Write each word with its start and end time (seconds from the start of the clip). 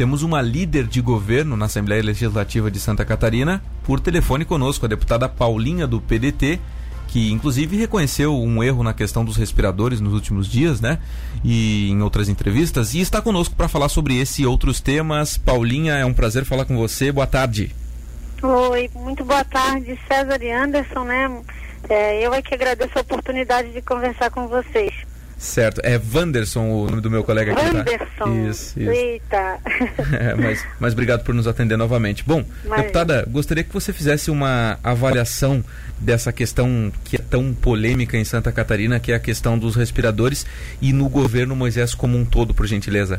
temos 0.00 0.22
uma 0.22 0.40
líder 0.40 0.86
de 0.86 0.98
governo 1.02 1.58
na 1.58 1.66
Assembleia 1.66 2.02
Legislativa 2.02 2.70
de 2.70 2.80
Santa 2.80 3.04
Catarina 3.04 3.62
por 3.84 4.00
telefone 4.00 4.46
conosco, 4.46 4.86
a 4.86 4.88
deputada 4.88 5.28
Paulinha 5.28 5.86
do 5.86 6.00
PDT, 6.00 6.58
que 7.08 7.30
inclusive 7.30 7.76
reconheceu 7.76 8.34
um 8.34 8.64
erro 8.64 8.82
na 8.82 8.94
questão 8.94 9.22
dos 9.26 9.36
respiradores 9.36 10.00
nos 10.00 10.14
últimos 10.14 10.48
dias, 10.48 10.80
né? 10.80 11.00
E 11.44 11.90
em 11.90 12.00
outras 12.00 12.30
entrevistas, 12.30 12.94
e 12.94 13.00
está 13.00 13.20
conosco 13.20 13.54
para 13.54 13.68
falar 13.68 13.90
sobre 13.90 14.16
esse 14.18 14.40
e 14.40 14.46
outros 14.46 14.80
temas. 14.80 15.36
Paulinha, 15.36 15.92
é 15.92 16.04
um 16.06 16.14
prazer 16.14 16.46
falar 16.46 16.64
com 16.64 16.78
você. 16.78 17.12
Boa 17.12 17.26
tarde. 17.26 17.70
Oi, 18.42 18.90
muito 18.94 19.22
boa 19.22 19.44
tarde, 19.44 20.00
César 20.08 20.42
e 20.42 20.50
Anderson, 20.50 21.04
né? 21.04 21.42
É, 21.90 22.26
eu 22.26 22.32
é 22.32 22.40
que 22.40 22.54
agradeço 22.54 22.96
a 22.96 23.02
oportunidade 23.02 23.70
de 23.70 23.82
conversar 23.82 24.30
com 24.30 24.48
vocês. 24.48 25.09
Certo, 25.40 25.80
é 25.82 25.98
Wanderson 26.14 26.68
o 26.68 26.84
nome 26.84 27.00
do 27.00 27.10
meu 27.10 27.24
colega 27.24 27.52
aqui, 27.52 27.62
tá? 27.62 28.28
Isso, 28.28 28.78
isso. 28.78 28.90
Eita. 28.90 29.58
é, 30.20 30.34
mas, 30.34 30.66
mas 30.78 30.92
obrigado 30.92 31.24
por 31.24 31.34
nos 31.34 31.46
atender 31.46 31.78
novamente. 31.78 32.22
Bom, 32.22 32.44
mas... 32.66 32.82
deputada, 32.82 33.24
gostaria 33.26 33.64
que 33.64 33.72
você 33.72 33.90
fizesse 33.90 34.30
uma 34.30 34.78
avaliação 34.84 35.64
dessa 35.98 36.30
questão 36.30 36.92
que 37.04 37.16
é 37.16 37.18
tão 37.18 37.54
polêmica 37.54 38.18
em 38.18 38.24
Santa 38.24 38.52
Catarina, 38.52 39.00
que 39.00 39.12
é 39.12 39.14
a 39.14 39.18
questão 39.18 39.58
dos 39.58 39.76
respiradores 39.76 40.44
e 40.78 40.92
no 40.92 41.08
governo 41.08 41.56
Moisés 41.56 41.94
como 41.94 42.18
um 42.18 42.24
todo, 42.26 42.52
por 42.52 42.66
gentileza. 42.66 43.18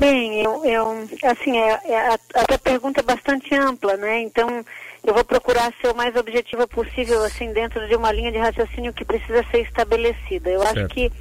Bem, 0.00 0.42
eu, 0.42 0.64
eu 0.64 1.08
assim, 1.24 1.58
é, 1.58 1.80
é, 1.84 2.08
a, 2.08 2.18
a 2.54 2.58
pergunta 2.58 3.00
é 3.00 3.02
bastante 3.02 3.54
ampla, 3.54 3.98
né? 3.98 4.22
Então, 4.22 4.64
eu 5.04 5.14
vou 5.14 5.24
procurar 5.24 5.72
ser 5.80 5.88
o 5.88 5.94
mais 5.94 6.14
objetiva 6.16 6.66
possível, 6.66 7.22
assim, 7.24 7.52
dentro 7.52 7.86
de 7.86 7.94
uma 7.94 8.12
linha 8.12 8.32
de 8.32 8.38
raciocínio 8.38 8.92
que 8.92 9.04
precisa 9.04 9.44
ser 9.50 9.62
estabelecida. 9.62 10.50
Eu 10.50 10.60
certo. 10.60 10.78
acho 10.78 10.88
que, 10.88 11.12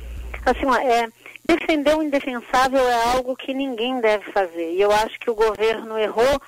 assim, 0.46 0.66
é, 0.86 1.08
defender 1.46 1.96
o 1.96 2.04
indefensável 2.04 2.82
é 2.82 3.14
algo 3.14 3.36
que 3.36 3.54
ninguém 3.54 4.02
deve 4.02 4.32
fazer. 4.32 4.74
E 4.74 4.82
eu 4.82 4.92
acho 4.92 5.20
que 5.20 5.30
o 5.30 5.36
governo 5.36 5.98
errou 5.98 6.42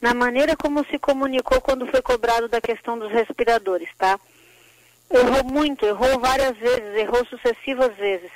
na 0.00 0.14
maneira 0.14 0.56
como 0.56 0.84
se 0.86 0.98
comunicou 0.98 1.60
quando 1.60 1.86
foi 1.86 2.00
cobrado 2.00 2.48
da 2.48 2.60
questão 2.60 2.98
dos 2.98 3.10
respiradores, 3.10 3.88
tá? 3.98 4.18
Errou 5.10 5.44
muito, 5.44 5.84
errou 5.84 6.18
várias 6.20 6.56
vezes, 6.56 6.94
errou 6.96 7.24
sucessivas 7.26 7.94
vezes. 7.96 8.30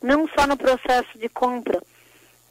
Não 0.00 0.28
só 0.28 0.46
no 0.46 0.56
processo 0.56 1.18
de 1.18 1.28
compra. 1.28 1.82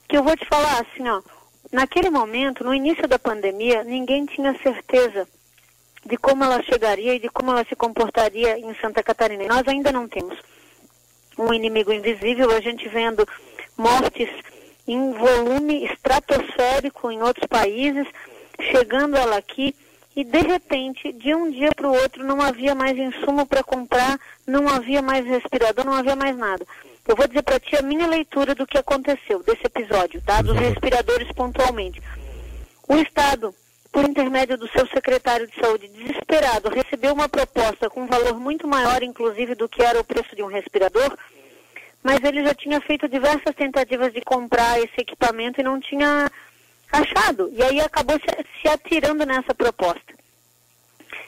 Que 0.07 0.17
eu 0.17 0.23
vou 0.23 0.35
te 0.35 0.45
falar 0.45 0.81
assim, 0.81 1.07
ó, 1.07 1.21
Naquele 1.71 2.09
momento, 2.09 2.63
no 2.63 2.73
início 2.73 3.07
da 3.07 3.19
pandemia, 3.19 3.83
ninguém 3.83 4.25
tinha 4.25 4.57
certeza 4.59 5.27
de 6.05 6.17
como 6.17 6.43
ela 6.43 6.61
chegaria 6.63 7.15
e 7.15 7.19
de 7.19 7.29
como 7.29 7.51
ela 7.51 7.65
se 7.65 7.75
comportaria 7.75 8.57
em 8.59 8.73
Santa 8.75 9.01
Catarina. 9.01 9.43
E 9.43 9.47
nós 9.47 9.67
ainda 9.67 9.91
não 9.91 10.07
temos 10.07 10.37
um 11.37 11.53
inimigo 11.53 11.91
invisível, 11.91 12.51
a 12.51 12.61
gente 12.61 12.87
vendo 12.87 13.27
mortes 13.77 14.29
em 14.87 15.11
volume 15.13 15.85
estratosférico 15.85 17.11
em 17.11 17.21
outros 17.21 17.47
países, 17.47 18.07
chegando 18.71 19.17
ela 19.17 19.37
aqui 19.37 19.75
e 20.15 20.23
de 20.23 20.39
repente, 20.39 21.11
de 21.11 21.35
um 21.35 21.51
dia 21.51 21.71
para 21.75 21.89
o 21.89 21.93
outro, 21.93 22.23
não 22.23 22.41
havia 22.41 22.73
mais 22.73 22.97
insumo 22.97 23.45
para 23.45 23.61
comprar, 23.61 24.17
não 24.47 24.69
havia 24.69 25.01
mais 25.01 25.25
respirador, 25.25 25.83
não 25.83 25.93
havia 25.93 26.15
mais 26.15 26.37
nada. 26.37 26.65
Eu 27.07 27.15
vou 27.15 27.27
dizer 27.27 27.43
para 27.43 27.59
ti 27.59 27.75
a 27.75 27.83
minha 27.83 28.07
leitura 28.07 28.55
do 28.55 28.65
que 28.65 28.77
aconteceu, 28.77 29.43
desse 29.43 29.63
episódio, 29.65 30.21
tá? 30.21 30.41
Dos 30.41 30.57
respiradores 30.57 31.31
pontualmente. 31.33 32.01
O 32.87 32.95
Estado, 32.95 33.53
por 33.91 34.03
intermédio 34.03 34.57
do 34.57 34.67
seu 34.69 34.87
secretário 34.87 35.47
de 35.47 35.55
saúde, 35.59 35.87
desesperado, 35.87 36.69
recebeu 36.69 37.13
uma 37.13 37.29
proposta 37.29 37.89
com 37.89 38.01
um 38.01 38.07
valor 38.07 38.39
muito 38.39 38.67
maior, 38.67 39.03
inclusive, 39.03 39.53
do 39.53 39.69
que 39.69 39.83
era 39.83 39.99
o 39.99 40.03
preço 40.03 40.35
de 40.35 40.41
um 40.41 40.47
respirador, 40.47 41.15
mas 42.03 42.23
ele 42.23 42.43
já 42.43 42.55
tinha 42.55 42.81
feito 42.81 43.07
diversas 43.07 43.55
tentativas 43.55 44.11
de 44.11 44.21
comprar 44.21 44.79
esse 44.79 44.99
equipamento 44.99 45.61
e 45.61 45.63
não 45.63 45.79
tinha 45.79 46.29
achado. 46.91 47.49
E 47.53 47.61
aí 47.61 47.79
acabou 47.81 48.19
se, 48.19 48.45
se 48.61 48.67
atirando 48.67 49.25
nessa 49.25 49.53
proposta. 49.53 50.13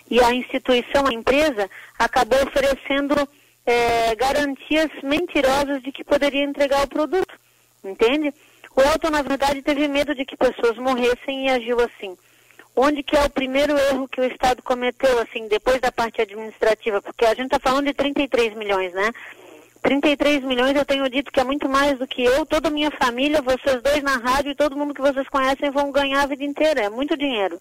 E 0.09 0.19
a 0.19 0.33
instituição, 0.33 1.05
a 1.05 1.13
empresa, 1.13 1.69
acabou 1.99 2.39
oferecendo 2.43 3.27
é, 3.67 4.15
garantias 4.15 4.89
mentirosas 5.03 5.83
de 5.83 5.91
que 5.91 6.01
poderia 6.01 6.43
entregar 6.43 6.85
o 6.85 6.87
produto, 6.87 7.37
entende? 7.83 8.33
O 8.73 8.81
Elton, 8.81 9.09
na 9.09 9.21
verdade, 9.21 9.61
teve 9.61 9.89
medo 9.89 10.15
de 10.15 10.23
que 10.23 10.37
pessoas 10.37 10.77
morressem 10.77 11.47
e 11.47 11.49
agiu 11.49 11.81
assim. 11.81 12.17
Onde 12.73 13.03
que 13.03 13.17
é 13.17 13.25
o 13.25 13.29
primeiro 13.29 13.77
erro 13.77 14.07
que 14.07 14.21
o 14.21 14.23
Estado 14.23 14.61
cometeu, 14.61 15.19
assim, 15.19 15.47
depois 15.47 15.81
da 15.81 15.91
parte 15.91 16.21
administrativa? 16.21 17.01
Porque 17.01 17.25
a 17.25 17.33
gente 17.33 17.47
está 17.47 17.59
falando 17.59 17.87
de 17.87 17.93
33 17.93 18.53
milhões, 18.55 18.93
né? 18.93 19.11
33 19.81 20.43
milhões 20.43 20.75
eu 20.75 20.85
tenho 20.85 21.09
dito 21.09 21.31
que 21.31 21.39
é 21.39 21.43
muito 21.43 21.67
mais 21.67 21.97
do 21.97 22.07
que 22.07 22.23
eu, 22.23 22.45
toda 22.45 22.67
a 22.67 22.71
minha 22.71 22.91
família, 22.91 23.41
vocês 23.41 23.81
dois 23.81 24.01
na 24.01 24.17
rádio 24.17 24.51
e 24.51 24.55
todo 24.55 24.77
mundo 24.77 24.93
que 24.93 25.01
vocês 25.01 25.27
conhecem 25.27 25.71
vão 25.71 25.91
ganhar 25.91 26.21
a 26.21 26.27
vida 26.27 26.43
inteira. 26.43 26.81
É 26.81 26.89
muito 26.89 27.17
dinheiro. 27.17 27.59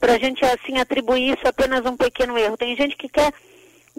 Para 0.00 0.14
a 0.14 0.18
gente, 0.18 0.44
assim, 0.44 0.78
atribuir 0.78 1.34
isso 1.34 1.46
apenas 1.46 1.84
um 1.84 1.96
pequeno 1.96 2.36
erro. 2.36 2.56
Tem 2.56 2.74
gente 2.74 2.96
que 2.96 3.08
quer 3.08 3.32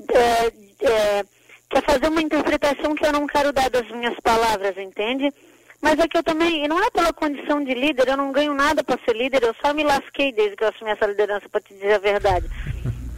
é, 0.10 0.52
é, 0.86 1.26
quer 1.70 1.84
fazer 1.84 2.08
uma 2.08 2.22
interpretação 2.22 2.96
que 2.96 3.06
eu 3.06 3.12
não 3.12 3.28
quero 3.28 3.52
dar 3.52 3.70
das 3.70 3.90
minhas 3.92 4.20
palavras, 4.20 4.78
entende? 4.78 5.32
Mas 5.82 5.98
é 5.98 6.08
que 6.08 6.18
eu 6.18 6.24
também, 6.24 6.66
e 6.66 6.68
não 6.68 6.82
é 6.84 6.90
pela 6.90 7.14
condição 7.14 7.64
de 7.64 7.74
líder, 7.74 8.10
eu 8.10 8.18
não 8.18 8.32
ganho 8.32 8.54
nada 8.54 8.84
para 8.84 9.00
ser 9.06 9.16
líder, 9.16 9.44
eu 9.44 9.56
só 9.62 9.74
me 9.74 9.84
lasquei 9.84 10.32
desde 10.32 10.56
que 10.56 10.64
eu 10.64 10.68
assumi 10.68 10.92
essa 10.92 11.06
liderança, 11.06 11.48
para 11.50 11.62
te 11.62 11.74
dizer 11.74 11.94
a 11.94 12.00
verdade. 12.00 12.48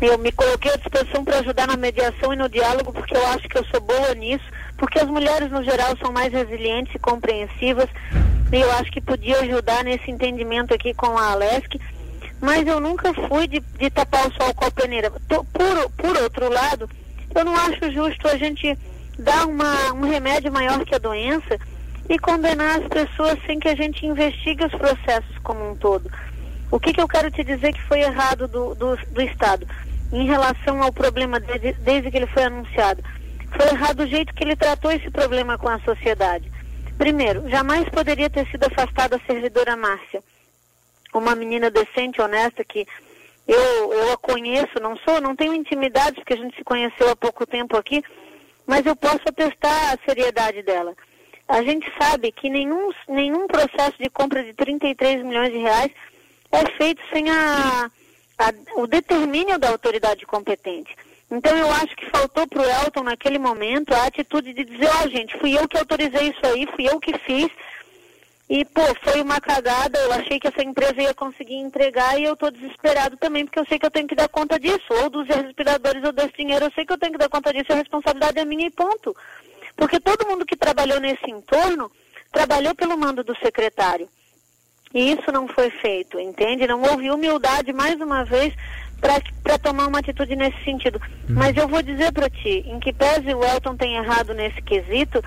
Eu 0.00 0.16
me 0.16 0.30
coloquei 0.30 0.70
à 0.70 0.76
disposição 0.76 1.24
para 1.24 1.40
ajudar 1.40 1.66
na 1.66 1.76
mediação 1.76 2.32
e 2.32 2.36
no 2.36 2.48
diálogo, 2.48 2.92
porque 2.92 3.16
eu 3.16 3.26
acho 3.30 3.48
que 3.48 3.58
eu 3.58 3.64
sou 3.64 3.80
boa 3.80 4.14
nisso, 4.14 4.44
porque 4.76 5.00
as 5.00 5.08
mulheres, 5.08 5.50
no 5.50 5.60
geral, 5.64 5.96
são 5.96 6.12
mais 6.12 6.32
resilientes 6.32 6.94
e 6.94 7.00
compreensivas, 7.00 7.88
e 8.52 8.60
eu 8.60 8.70
acho 8.74 8.92
que 8.92 9.00
podia 9.00 9.40
ajudar 9.40 9.82
nesse 9.82 10.08
entendimento 10.08 10.72
aqui 10.72 10.94
com 10.94 11.18
a 11.18 11.32
Alesc, 11.32 11.80
mas 12.40 12.66
eu 12.66 12.80
nunca 12.80 13.12
fui 13.28 13.46
de, 13.46 13.60
de 13.60 13.90
tapar 13.90 14.26
o 14.26 14.32
sol 14.34 14.54
com 14.54 14.64
a 14.64 14.70
peneira. 14.70 15.10
Por, 15.10 15.90
por 15.90 16.22
outro 16.22 16.52
lado, 16.52 16.88
eu 17.34 17.44
não 17.44 17.54
acho 17.54 17.90
justo 17.92 18.28
a 18.28 18.36
gente 18.36 18.76
dar 19.18 19.46
uma, 19.46 19.92
um 19.92 20.08
remédio 20.08 20.52
maior 20.52 20.84
que 20.84 20.94
a 20.94 20.98
doença 20.98 21.58
e 22.08 22.18
condenar 22.18 22.80
as 22.80 22.88
pessoas 22.88 23.38
sem 23.44 23.58
que 23.58 23.68
a 23.68 23.74
gente 23.74 24.06
investigue 24.06 24.64
os 24.64 24.72
processos 24.72 25.36
como 25.42 25.70
um 25.70 25.76
todo. 25.76 26.10
O 26.70 26.78
que, 26.78 26.92
que 26.92 27.00
eu 27.00 27.08
quero 27.08 27.30
te 27.30 27.42
dizer 27.42 27.72
que 27.72 27.82
foi 27.82 28.00
errado 28.00 28.46
do, 28.46 28.74
do, 28.74 28.96
do 28.96 29.22
Estado 29.22 29.66
em 30.12 30.26
relação 30.26 30.82
ao 30.82 30.92
problema 30.92 31.40
desde, 31.40 31.72
desde 31.74 32.10
que 32.10 32.16
ele 32.16 32.26
foi 32.26 32.44
anunciado? 32.44 33.02
Foi 33.50 33.66
errado 33.68 34.00
o 34.00 34.06
jeito 34.06 34.34
que 34.34 34.44
ele 34.44 34.56
tratou 34.56 34.90
esse 34.90 35.10
problema 35.10 35.58
com 35.58 35.68
a 35.68 35.80
sociedade. 35.80 36.50
Primeiro, 36.96 37.48
jamais 37.48 37.88
poderia 37.88 38.28
ter 38.28 38.46
sido 38.48 38.64
afastada 38.64 39.16
a 39.16 39.26
servidora 39.26 39.76
Márcia, 39.76 40.22
uma 41.14 41.34
menina 41.34 41.70
decente, 41.70 42.20
honesta, 42.20 42.64
que 42.64 42.86
eu, 43.46 43.92
eu 43.92 44.12
a 44.12 44.16
conheço, 44.18 44.78
não 44.80 44.96
sou, 44.98 45.20
não 45.20 45.34
tenho 45.34 45.54
intimidade, 45.54 46.16
porque 46.16 46.34
a 46.34 46.36
gente 46.36 46.56
se 46.56 46.64
conheceu 46.64 47.08
há 47.08 47.16
pouco 47.16 47.46
tempo 47.46 47.76
aqui, 47.76 48.02
mas 48.66 48.84
eu 48.84 48.94
posso 48.94 49.22
atestar 49.26 49.94
a 49.94 49.98
seriedade 50.04 50.62
dela. 50.62 50.94
A 51.48 51.62
gente 51.62 51.90
sabe 51.98 52.30
que 52.30 52.50
nenhum, 52.50 52.90
nenhum 53.08 53.46
processo 53.46 53.96
de 53.98 54.10
compra 54.10 54.44
de 54.44 54.52
33 54.52 55.24
milhões 55.24 55.50
de 55.50 55.58
reais 55.58 55.90
é 56.52 56.70
feito 56.76 57.00
sem 57.10 57.30
a, 57.30 57.90
a, 58.38 58.52
o 58.76 58.86
determínio 58.86 59.58
da 59.58 59.70
autoridade 59.70 60.26
competente. 60.26 60.94
Então 61.30 61.56
eu 61.56 61.70
acho 61.70 61.94
que 61.96 62.10
faltou 62.10 62.46
para 62.46 62.60
o 62.60 62.84
Elton 62.84 63.02
naquele 63.02 63.38
momento 63.38 63.94
a 63.94 64.06
atitude 64.06 64.52
de 64.52 64.64
dizer, 64.64 64.88
ó 64.88 65.04
oh, 65.04 65.08
gente, 65.08 65.38
fui 65.38 65.58
eu 65.58 65.66
que 65.66 65.78
autorizei 65.78 66.28
isso 66.28 66.40
aí, 66.44 66.66
fui 66.74 66.86
eu 66.86 67.00
que 67.00 67.16
fiz, 67.18 67.48
e, 68.48 68.64
pô, 68.64 68.82
foi 69.02 69.20
uma 69.20 69.40
cagada, 69.40 69.98
eu 69.98 70.12
achei 70.12 70.40
que 70.40 70.48
essa 70.48 70.62
empresa 70.62 71.02
ia 71.02 71.12
conseguir 71.12 71.56
entregar 71.56 72.18
e 72.18 72.24
eu 72.24 72.34
tô 72.34 72.50
desesperado 72.50 73.16
também, 73.18 73.44
porque 73.44 73.58
eu 73.58 73.66
sei 73.66 73.78
que 73.78 73.84
eu 73.84 73.90
tenho 73.90 74.08
que 74.08 74.14
dar 74.14 74.28
conta 74.28 74.58
disso, 74.58 74.86
ou 75.02 75.10
dos 75.10 75.28
respiradores 75.28 76.02
ou 76.02 76.12
desse 76.12 76.32
dinheiro, 76.38 76.64
eu 76.64 76.72
sei 76.72 76.86
que 76.86 76.92
eu 76.92 76.98
tenho 76.98 77.12
que 77.12 77.18
dar 77.18 77.28
conta 77.28 77.52
disso, 77.52 77.72
a 77.72 77.76
responsabilidade 77.76 78.38
é 78.38 78.44
minha 78.46 78.66
e 78.66 78.70
ponto. 78.70 79.14
Porque 79.76 80.00
todo 80.00 80.26
mundo 80.26 80.46
que 80.46 80.56
trabalhou 80.56 80.98
nesse 80.98 81.30
entorno, 81.30 81.90
trabalhou 82.32 82.74
pelo 82.74 82.96
mando 82.96 83.22
do 83.22 83.36
secretário. 83.36 84.08
E 84.94 85.12
isso 85.12 85.30
não 85.30 85.46
foi 85.46 85.68
feito, 85.68 86.18
entende? 86.18 86.66
Não 86.66 86.80
houve 86.82 87.10
humildade, 87.10 87.72
mais 87.74 88.00
uma 88.00 88.24
vez, 88.24 88.54
para 89.42 89.58
tomar 89.58 89.86
uma 89.86 89.98
atitude 89.98 90.34
nesse 90.34 90.64
sentido. 90.64 90.98
Hum. 91.28 91.34
Mas 91.34 91.54
eu 91.54 91.68
vou 91.68 91.82
dizer 91.82 92.12
para 92.12 92.30
ti, 92.30 92.64
em 92.66 92.80
que 92.80 92.94
pese 92.94 93.34
o 93.34 93.44
Elton 93.44 93.76
tem 93.76 93.96
errado 93.96 94.32
nesse 94.32 94.62
quesito, 94.62 95.22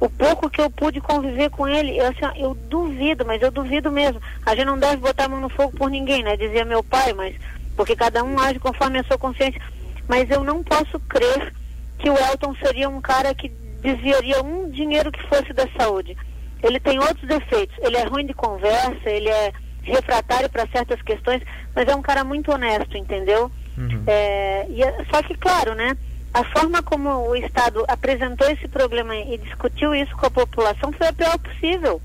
o 0.00 0.08
pouco 0.08 0.48
que 0.48 0.60
eu 0.60 0.70
pude 0.70 0.98
conviver 0.98 1.50
com 1.50 1.68
ele, 1.68 1.98
eu, 1.98 2.06
assim, 2.06 2.24
eu 2.36 2.54
duvido, 2.54 3.24
mas 3.26 3.42
eu 3.42 3.50
duvido 3.50 3.92
mesmo. 3.92 4.20
A 4.46 4.54
gente 4.54 4.64
não 4.64 4.78
deve 4.78 4.96
botar 4.96 5.26
a 5.26 5.28
mão 5.28 5.40
no 5.40 5.50
fogo 5.50 5.76
por 5.76 5.90
ninguém, 5.90 6.22
né? 6.22 6.38
Dizia 6.38 6.64
meu 6.64 6.82
pai, 6.82 7.12
mas 7.12 7.36
porque 7.76 7.94
cada 7.94 8.24
um 8.24 8.38
age 8.38 8.58
conforme 8.58 8.98
a 8.98 9.04
sua 9.04 9.18
consciência. 9.18 9.60
Mas 10.08 10.30
eu 10.30 10.42
não 10.42 10.62
posso 10.62 10.98
crer 11.00 11.52
que 11.98 12.08
o 12.08 12.16
Elton 12.16 12.54
seria 12.56 12.88
um 12.88 13.00
cara 13.00 13.34
que 13.34 13.50
desviaria 13.82 14.42
um 14.42 14.70
dinheiro 14.70 15.12
que 15.12 15.22
fosse 15.28 15.52
da 15.52 15.68
saúde. 15.78 16.16
Ele 16.62 16.80
tem 16.80 16.98
outros 16.98 17.28
defeitos. 17.28 17.76
Ele 17.78 17.96
é 17.96 18.04
ruim 18.04 18.26
de 18.26 18.34
conversa, 18.34 19.08
ele 19.08 19.28
é 19.28 19.52
refratário 19.82 20.48
para 20.48 20.66
certas 20.68 21.00
questões, 21.02 21.42
mas 21.74 21.88
é 21.88 21.94
um 21.94 22.02
cara 22.02 22.24
muito 22.24 22.50
honesto, 22.50 22.96
entendeu? 22.96 23.50
Uhum. 23.76 24.02
É, 24.06 24.66
e, 24.68 24.82
é, 24.82 25.04
só 25.10 25.22
que, 25.22 25.34
claro, 25.34 25.74
né? 25.74 25.96
A 26.32 26.44
forma 26.44 26.82
como 26.82 27.10
o 27.28 27.36
Estado 27.36 27.84
apresentou 27.88 28.48
esse 28.48 28.68
problema 28.68 29.16
e 29.16 29.36
discutiu 29.38 29.94
isso 29.94 30.16
com 30.16 30.26
a 30.26 30.30
população 30.30 30.92
foi 30.92 31.08
a 31.08 31.12
pior 31.12 31.38
possível. 31.38 32.00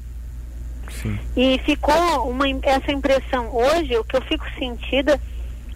Sim. 0.89 1.19
E 1.35 1.59
ficou 1.59 2.29
uma, 2.29 2.45
essa 2.63 2.91
impressão. 2.91 3.55
Hoje, 3.55 3.97
o 3.97 4.03
que 4.03 4.15
eu 4.15 4.21
fico 4.21 4.45
sentida 4.57 5.19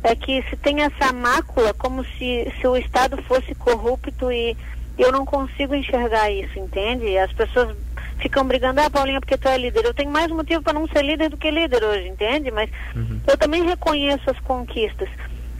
é 0.03 0.15
que 0.15 0.41
se 0.49 0.55
tem 0.55 0.81
essa 0.81 1.11
mácula 1.13 1.73
como 1.73 2.03
se, 2.03 2.51
se 2.59 2.67
o 2.67 2.75
Estado 2.75 3.21
fosse 3.23 3.53
corrupto 3.55 4.31
e 4.31 4.55
eu 4.97 5.11
não 5.11 5.25
consigo 5.25 5.75
enxergar 5.75 6.31
isso, 6.31 6.57
entende? 6.57 7.17
As 7.17 7.31
pessoas 7.33 7.75
ficam 8.19 8.45
brigando, 8.45 8.81
ah, 8.81 8.89
Paulinha, 8.89 9.19
porque 9.19 9.37
tu 9.37 9.47
é 9.47 9.57
líder. 9.57 9.85
Eu 9.85 9.93
tenho 9.93 10.11
mais 10.11 10.27
motivo 10.27 10.61
para 10.61 10.73
não 10.73 10.87
ser 10.87 11.03
líder 11.03 11.29
do 11.29 11.37
que 11.37 11.51
líder 11.51 11.83
hoje, 11.83 12.07
entende? 12.07 12.51
Mas 12.51 12.69
uhum. 12.95 13.19
eu 13.27 13.37
também 13.37 13.63
reconheço 13.63 14.29
as 14.29 14.39
conquistas. 14.39 15.09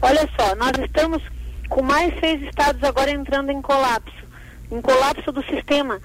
Olha 0.01 0.27
só, 0.38 0.56
nós 0.56 0.71
estamos 0.80 1.21
com 1.69 1.81
mais 1.81 2.19
seis 2.19 2.42
estados 2.42 2.83
agora 2.83 3.12
entrando 3.12 3.51
em 3.51 3.62
colapso, 3.62 4.27
em 4.71 4.81
colapso 4.81 5.31
do 5.31 5.44
sistema. 5.44 6.01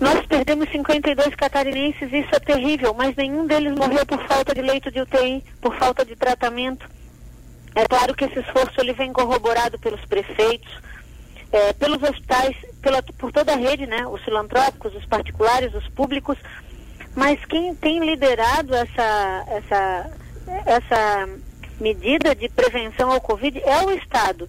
Nós 0.00 0.24
perdemos 0.26 0.70
52 0.70 1.34
catarinenses, 1.34 2.12
isso 2.12 2.34
é 2.34 2.38
terrível, 2.38 2.94
mas 2.94 3.16
nenhum 3.16 3.46
deles 3.46 3.74
morreu 3.74 4.04
por 4.04 4.22
falta 4.26 4.54
de 4.54 4.60
leito 4.60 4.90
de 4.90 5.00
UTI, 5.00 5.42
por 5.60 5.74
falta 5.76 6.04
de 6.04 6.14
tratamento. 6.14 6.88
É 7.74 7.86
claro 7.86 8.14
que 8.14 8.24
esse 8.24 8.38
esforço 8.38 8.80
ele 8.80 8.92
vem 8.92 9.12
corroborado 9.12 9.78
pelos 9.78 10.02
prefeitos, 10.04 10.70
é, 11.50 11.72
pelos 11.74 12.02
hospitais, 12.02 12.56
pela, 12.82 13.02
por 13.02 13.32
toda 13.32 13.52
a 13.52 13.56
rede, 13.56 13.86
né? 13.86 14.06
Os 14.06 14.22
filantrópicos, 14.22 14.94
os 14.94 15.04
particulares, 15.06 15.74
os 15.74 15.88
públicos. 15.88 16.38
Mas 17.14 17.42
quem 17.46 17.74
tem 17.74 18.04
liderado 18.04 18.74
essa, 18.74 19.44
essa, 19.48 20.10
essa 20.66 21.28
medida 21.80 22.34
de 22.34 22.48
prevenção 22.48 23.10
ao 23.10 23.20
Covid 23.20 23.60
é 23.64 23.84
o 23.84 23.90
Estado. 23.92 24.48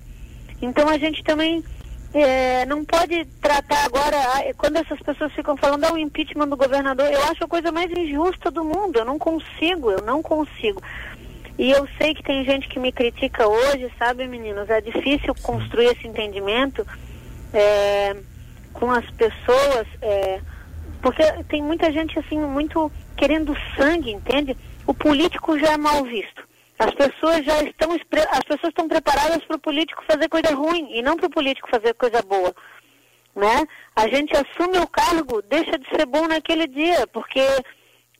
Então 0.61 0.87
a 0.87 0.97
gente 0.97 1.23
também 1.23 1.63
é, 2.13 2.65
não 2.65 2.83
pode 2.85 3.25
tratar 3.41 3.85
agora, 3.85 4.17
quando 4.57 4.77
essas 4.77 4.99
pessoas 4.99 5.31
ficam 5.33 5.57
falando 5.57 5.85
ao 5.85 5.95
ah, 5.95 5.99
impeachment 5.99 6.47
do 6.47 6.57
governador, 6.57 7.07
eu 7.11 7.21
acho 7.23 7.43
a 7.43 7.47
coisa 7.47 7.71
mais 7.71 7.91
injusta 7.91 8.49
do 8.49 8.63
mundo. 8.63 8.97
Eu 8.97 9.05
não 9.05 9.19
consigo, 9.19 9.91
eu 9.91 10.01
não 10.03 10.21
consigo. 10.21 10.81
E 11.57 11.71
eu 11.71 11.87
sei 11.97 12.13
que 12.13 12.23
tem 12.23 12.45
gente 12.45 12.67
que 12.67 12.79
me 12.79 12.91
critica 12.91 13.47
hoje, 13.47 13.91
sabe, 13.97 14.27
meninos? 14.27 14.69
É 14.69 14.79
difícil 14.79 15.33
construir 15.41 15.87
esse 15.87 16.07
entendimento 16.07 16.85
é, 17.53 18.15
com 18.73 18.91
as 18.91 19.05
pessoas, 19.11 19.87
é, 20.01 20.39
porque 21.01 21.23
tem 21.49 21.63
muita 21.63 21.91
gente 21.91 22.17
assim, 22.19 22.39
muito 22.39 22.91
querendo 23.15 23.57
sangue, 23.75 24.11
entende? 24.11 24.55
O 24.85 24.93
político 24.93 25.57
já 25.57 25.73
é 25.73 25.77
mal 25.77 26.03
visto. 26.03 26.46
As 26.79 26.93
pessoas 26.93 27.43
já 27.43 27.63
estão, 27.63 27.91
as 27.91 28.43
pessoas 28.43 28.69
estão 28.69 28.87
preparadas 28.87 29.43
para 29.45 29.55
o 29.55 29.59
político 29.59 30.03
fazer 30.05 30.29
coisa 30.29 30.53
ruim 30.53 30.87
e 30.91 31.01
não 31.01 31.17
para 31.17 31.25
o 31.25 31.31
político 31.31 31.69
fazer 31.69 31.93
coisa 31.95 32.21
boa, 32.21 32.55
né? 33.35 33.67
A 33.95 34.07
gente 34.07 34.31
assume 34.35 34.77
o 34.77 34.87
cargo, 34.87 35.41
deixa 35.41 35.77
de 35.77 35.89
ser 35.89 36.05
bom 36.05 36.27
naquele 36.27 36.67
dia, 36.67 37.07
porque 37.07 37.41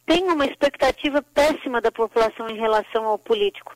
tem 0.08 0.24
uma 0.24 0.46
expectativa 0.46 1.22
péssima 1.22 1.80
da 1.82 1.92
população 1.92 2.50
em 2.50 2.58
relação 2.58 3.06
ao 3.06 3.20
político. 3.20 3.76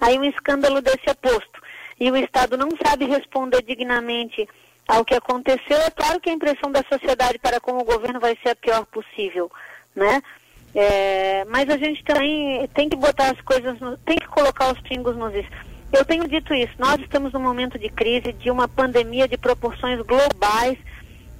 Aí 0.00 0.18
um 0.18 0.24
escândalo 0.24 0.82
desse 0.82 1.08
é 1.08 1.14
posto 1.14 1.62
e 1.98 2.10
o 2.10 2.16
Estado 2.16 2.56
não 2.56 2.68
sabe 2.84 3.06
responder 3.06 3.62
dignamente 3.62 4.46
ao 4.86 5.04
que 5.04 5.14
aconteceu. 5.14 5.76
É 5.78 5.90
claro 5.90 6.20
que 6.20 6.30
a 6.30 6.32
impressão 6.32 6.70
da 6.70 6.82
sociedade 6.90 7.38
para 7.38 7.60
com 7.60 7.72
o 7.78 7.84
governo 7.84 8.20
vai 8.20 8.36
ser 8.42 8.50
a 8.50 8.56
pior 8.56 8.84
possível, 8.86 9.50
né? 9.94 10.22
É, 10.80 11.44
mas 11.46 11.68
a 11.68 11.76
gente 11.76 12.04
também 12.04 12.64
tem 12.68 12.88
que 12.88 12.94
botar 12.94 13.32
as 13.32 13.40
coisas, 13.40 13.80
no, 13.80 13.98
tem 13.98 14.16
que 14.16 14.28
colocar 14.28 14.72
os 14.72 14.80
pingos 14.82 15.16
nos 15.16 15.34
is. 15.34 15.44
Eu 15.92 16.04
tenho 16.04 16.28
dito 16.28 16.54
isso, 16.54 16.72
nós 16.78 17.00
estamos 17.00 17.32
num 17.32 17.42
momento 17.42 17.76
de 17.76 17.88
crise, 17.88 18.32
de 18.32 18.48
uma 18.48 18.68
pandemia 18.68 19.26
de 19.26 19.36
proporções 19.36 20.00
globais, 20.02 20.78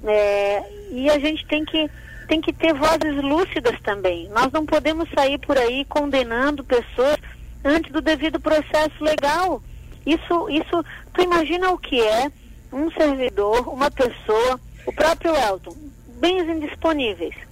é, 0.03 0.61
e 0.91 1.09
a 1.09 1.17
gente 1.19 1.47
tem 1.47 1.63
que, 1.63 1.89
tem 2.27 2.41
que 2.41 2.51
ter 2.51 2.73
vozes 2.73 3.15
lúcidas 3.23 3.79
também. 3.81 4.27
Nós 4.27 4.51
não 4.51 4.65
podemos 4.65 5.09
sair 5.11 5.37
por 5.37 5.57
aí 5.57 5.85
condenando 5.85 6.61
pessoas 6.61 7.15
antes 7.63 7.93
do 7.93 8.01
devido 8.01 8.41
processo 8.41 9.01
legal. 9.01 9.63
Isso, 10.05 10.49
isso, 10.49 10.83
tu 11.13 11.21
imagina 11.21 11.71
o 11.71 11.77
que 11.77 12.01
é 12.01 12.29
um 12.73 12.91
servidor, 12.91 13.69
uma 13.69 13.89
pessoa, 13.89 14.59
o 14.85 14.91
próprio 14.91 15.33
Elton, 15.33 15.77
bens 16.19 16.43
indisponíveis 16.49 17.47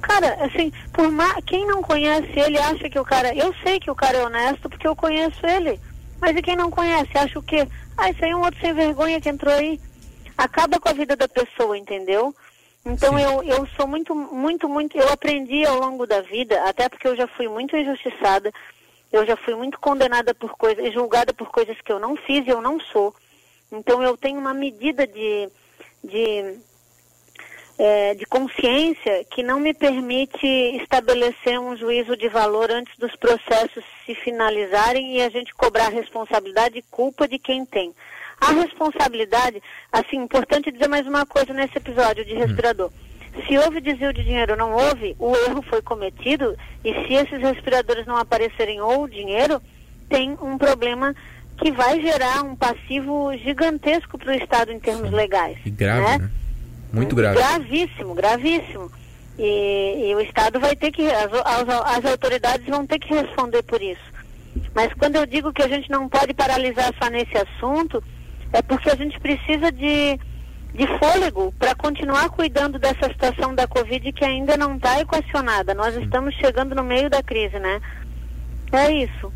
Cara, 0.00 0.44
assim, 0.44 0.72
por 0.92 1.10
ma... 1.10 1.40
quem 1.42 1.66
não 1.66 1.82
conhece 1.82 2.38
ele 2.38 2.58
acha 2.58 2.88
que 2.88 2.98
o 2.98 3.04
cara. 3.04 3.34
Eu 3.34 3.54
sei 3.62 3.80
que 3.80 3.90
o 3.90 3.94
cara 3.94 4.18
é 4.18 4.24
honesto 4.24 4.68
porque 4.68 4.86
eu 4.86 4.96
conheço 4.96 5.44
ele. 5.46 5.80
Mas 6.20 6.36
e 6.36 6.42
quem 6.42 6.56
não 6.56 6.70
conhece 6.70 7.16
acha 7.16 7.38
o 7.38 7.42
quê? 7.42 7.66
Ah, 7.96 8.10
isso 8.10 8.24
aí 8.24 8.30
é 8.30 8.36
um 8.36 8.42
outro 8.42 8.60
sem 8.60 8.72
vergonha 8.72 9.20
que 9.20 9.28
entrou 9.28 9.52
aí. 9.52 9.80
Acaba 10.36 10.78
com 10.78 10.88
a 10.88 10.92
vida 10.92 11.16
da 11.16 11.28
pessoa, 11.28 11.76
entendeu? 11.76 12.34
Então 12.84 13.18
eu, 13.18 13.42
eu 13.42 13.66
sou 13.76 13.86
muito, 13.86 14.14
muito, 14.14 14.68
muito. 14.68 14.96
Eu 14.96 15.08
aprendi 15.10 15.66
ao 15.66 15.80
longo 15.80 16.06
da 16.06 16.20
vida, 16.20 16.62
até 16.68 16.88
porque 16.88 17.08
eu 17.08 17.16
já 17.16 17.26
fui 17.26 17.48
muito 17.48 17.76
injustiçada, 17.76 18.52
eu 19.12 19.26
já 19.26 19.36
fui 19.36 19.54
muito 19.56 19.78
condenada 19.80 20.34
por 20.34 20.56
coisas, 20.56 20.92
julgada 20.92 21.34
por 21.34 21.50
coisas 21.50 21.80
que 21.80 21.90
eu 21.90 21.98
não 21.98 22.14
fiz 22.16 22.46
e 22.46 22.50
eu 22.50 22.60
não 22.60 22.78
sou. 22.78 23.14
Então 23.72 24.02
eu 24.02 24.16
tenho 24.16 24.38
uma 24.38 24.54
medida 24.54 25.06
de, 25.06 25.48
de 26.04 26.58
é, 27.78 28.14
de 28.14 28.24
consciência 28.24 29.24
que 29.30 29.42
não 29.42 29.60
me 29.60 29.74
permite 29.74 30.46
estabelecer 30.80 31.58
um 31.60 31.76
juízo 31.76 32.16
de 32.16 32.28
valor 32.28 32.70
antes 32.70 32.96
dos 32.98 33.14
processos 33.16 33.84
se 34.04 34.14
finalizarem 34.14 35.16
e 35.16 35.22
a 35.22 35.28
gente 35.28 35.54
cobrar 35.54 35.88
responsabilidade 35.88 36.78
e 36.78 36.84
culpa 36.90 37.28
de 37.28 37.38
quem 37.38 37.66
tem. 37.66 37.92
A 38.40 38.52
responsabilidade, 38.52 39.62
assim, 39.92 40.16
importante 40.16 40.70
dizer 40.70 40.88
mais 40.88 41.06
uma 41.06 41.24
coisa 41.26 41.52
nesse 41.52 41.76
episódio 41.78 42.24
de 42.24 42.34
respirador. 42.34 42.90
Se 43.46 43.58
houve 43.58 43.80
desvio 43.80 44.12
de 44.12 44.24
dinheiro 44.24 44.52
ou 44.52 44.58
não 44.58 44.72
houve, 44.72 45.14
o 45.18 45.34
erro 45.36 45.60
foi 45.62 45.82
cometido 45.82 46.56
e 46.82 46.92
se 47.06 47.14
esses 47.14 47.40
respiradores 47.40 48.06
não 48.06 48.16
aparecerem 48.16 48.80
ou 48.80 49.02
o 49.02 49.08
dinheiro, 49.08 49.60
tem 50.08 50.36
um 50.40 50.56
problema 50.56 51.14
que 51.58 51.70
vai 51.70 52.00
gerar 52.00 52.42
um 52.42 52.56
passivo 52.56 53.36
gigantesco 53.36 54.18
para 54.18 54.32
o 54.32 54.34
Estado 54.34 54.72
em 54.72 54.78
termos 54.78 55.10
legais. 55.10 55.58
E 55.64 55.70
grave, 55.70 56.00
né? 56.00 56.18
né? 56.18 56.30
Muito 56.92 57.14
grave. 57.14 57.36
Gravíssimo, 57.36 58.14
gravíssimo. 58.14 58.90
E, 59.38 60.08
e 60.08 60.14
o 60.14 60.20
Estado 60.20 60.58
vai 60.58 60.74
ter 60.74 60.90
que, 60.90 61.06
as, 61.10 61.30
as, 61.32 61.96
as, 61.96 62.04
autoridades 62.04 62.66
vão 62.66 62.86
ter 62.86 62.98
que 62.98 63.12
responder 63.14 63.62
por 63.62 63.82
isso. 63.82 64.00
Mas 64.74 64.92
quando 64.94 65.16
eu 65.16 65.26
digo 65.26 65.52
que 65.52 65.62
a 65.62 65.68
gente 65.68 65.90
não 65.90 66.08
pode 66.08 66.32
paralisar 66.32 66.92
só 67.00 67.10
nesse 67.10 67.36
assunto, 67.36 68.02
é 68.52 68.62
porque 68.62 68.88
a 68.88 68.96
gente 68.96 69.20
precisa 69.20 69.70
de, 69.70 70.18
de 70.72 70.86
fôlego 70.98 71.52
para 71.58 71.74
continuar 71.74 72.30
cuidando 72.30 72.78
dessa 72.78 73.08
situação 73.08 73.54
da 73.54 73.66
Covid 73.66 74.10
que 74.12 74.24
ainda 74.24 74.56
não 74.56 74.76
está 74.76 75.00
equacionada. 75.00 75.74
Nós 75.74 75.94
estamos 75.96 76.34
chegando 76.36 76.74
no 76.74 76.82
meio 76.82 77.10
da 77.10 77.22
crise, 77.22 77.58
né? 77.58 77.80
É 78.72 78.90
isso. 78.90 79.30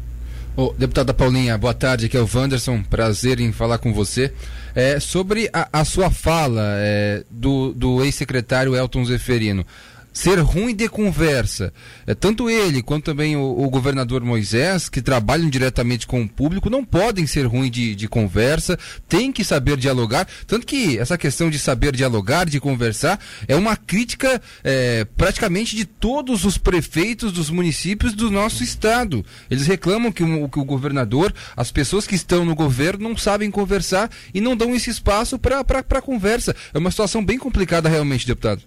Deputada 0.77 1.15
Paulinha, 1.15 1.57
boa 1.57 1.73
tarde, 1.73 2.07
aqui 2.07 2.17
é 2.17 2.21
o 2.21 2.29
Wanderson, 2.33 2.83
prazer 2.83 3.41
em 3.41 3.53
falar 3.53 3.79
com 3.79 3.93
você. 3.93 4.33
É, 4.75 5.01
sobre 5.01 5.49
a, 5.53 5.69
a 5.73 5.85
sua 5.85 6.11
fala 6.11 6.75
é, 6.77 7.25
do, 7.31 7.73
do 7.73 8.05
ex-secretário 8.05 8.77
Elton 8.77 9.05
Zeferino, 9.05 9.65
ser 10.13 10.39
ruim 10.41 10.75
de 10.75 10.89
conversa. 10.89 11.73
É, 12.07 12.15
tanto 12.15 12.51
ele 12.51 12.83
quanto 12.83 13.05
também 13.05 13.37
o, 13.37 13.41
o, 13.41 13.71
governador 13.71 14.23
Moisés, 14.23 14.89
que 14.89 15.01
trabalham 15.01 15.49
diretamente 15.49 16.07
com 16.07 16.23
o 16.23 16.29
público, 16.29 16.71
não 16.71 16.85
podem 16.85 17.27
ser 17.27 17.47
ruins 17.47 17.71
de, 17.71 17.95
de 17.95 18.09
conversa, 18.09 18.79
tem 19.09 19.33
que 19.33 19.45
saber 19.45 19.77
dialogar. 19.77 20.27
Tanto 20.47 20.67
que 20.67 20.99
essa 20.99 21.17
questão 21.17 21.49
de 21.49 21.59
saber 21.59 21.95
dialogar, 21.95 22.49
de 22.49 22.61
conversar, 22.61 23.21
é 23.47 23.55
uma 23.55 23.77
crítica 23.77 24.41
é, 24.65 25.05
praticamente 25.17 25.77
de 25.77 25.85
todos 25.85 26.45
os 26.45 26.59
prefeitos 26.59 27.33
dos 27.33 27.51
municípios 27.51 28.15
do 28.15 28.31
nosso 28.31 28.63
estado. 28.63 29.25
Eles 29.51 29.67
reclamam 29.67 30.13
que 30.13 30.23
o, 30.23 30.49
que 30.49 30.59
o 30.59 30.65
governador, 30.65 31.33
as 31.57 31.71
pessoas 31.71 32.07
que 32.07 32.15
estão 32.15 32.45
no 32.45 32.55
governo, 32.55 33.09
não 33.09 33.17
sabem 33.17 33.51
conversar 33.51 34.11
e 34.35 34.41
não 34.41 34.57
dão 34.57 34.75
esse 34.75 34.91
espaço 34.91 35.39
para 35.39 36.03
conversa. 36.03 36.55
É 36.75 36.79
uma 36.79 36.91
situação 36.91 37.25
bem 37.25 37.39
complicada 37.39 37.89
realmente, 37.89 38.27
deputado. 38.27 38.63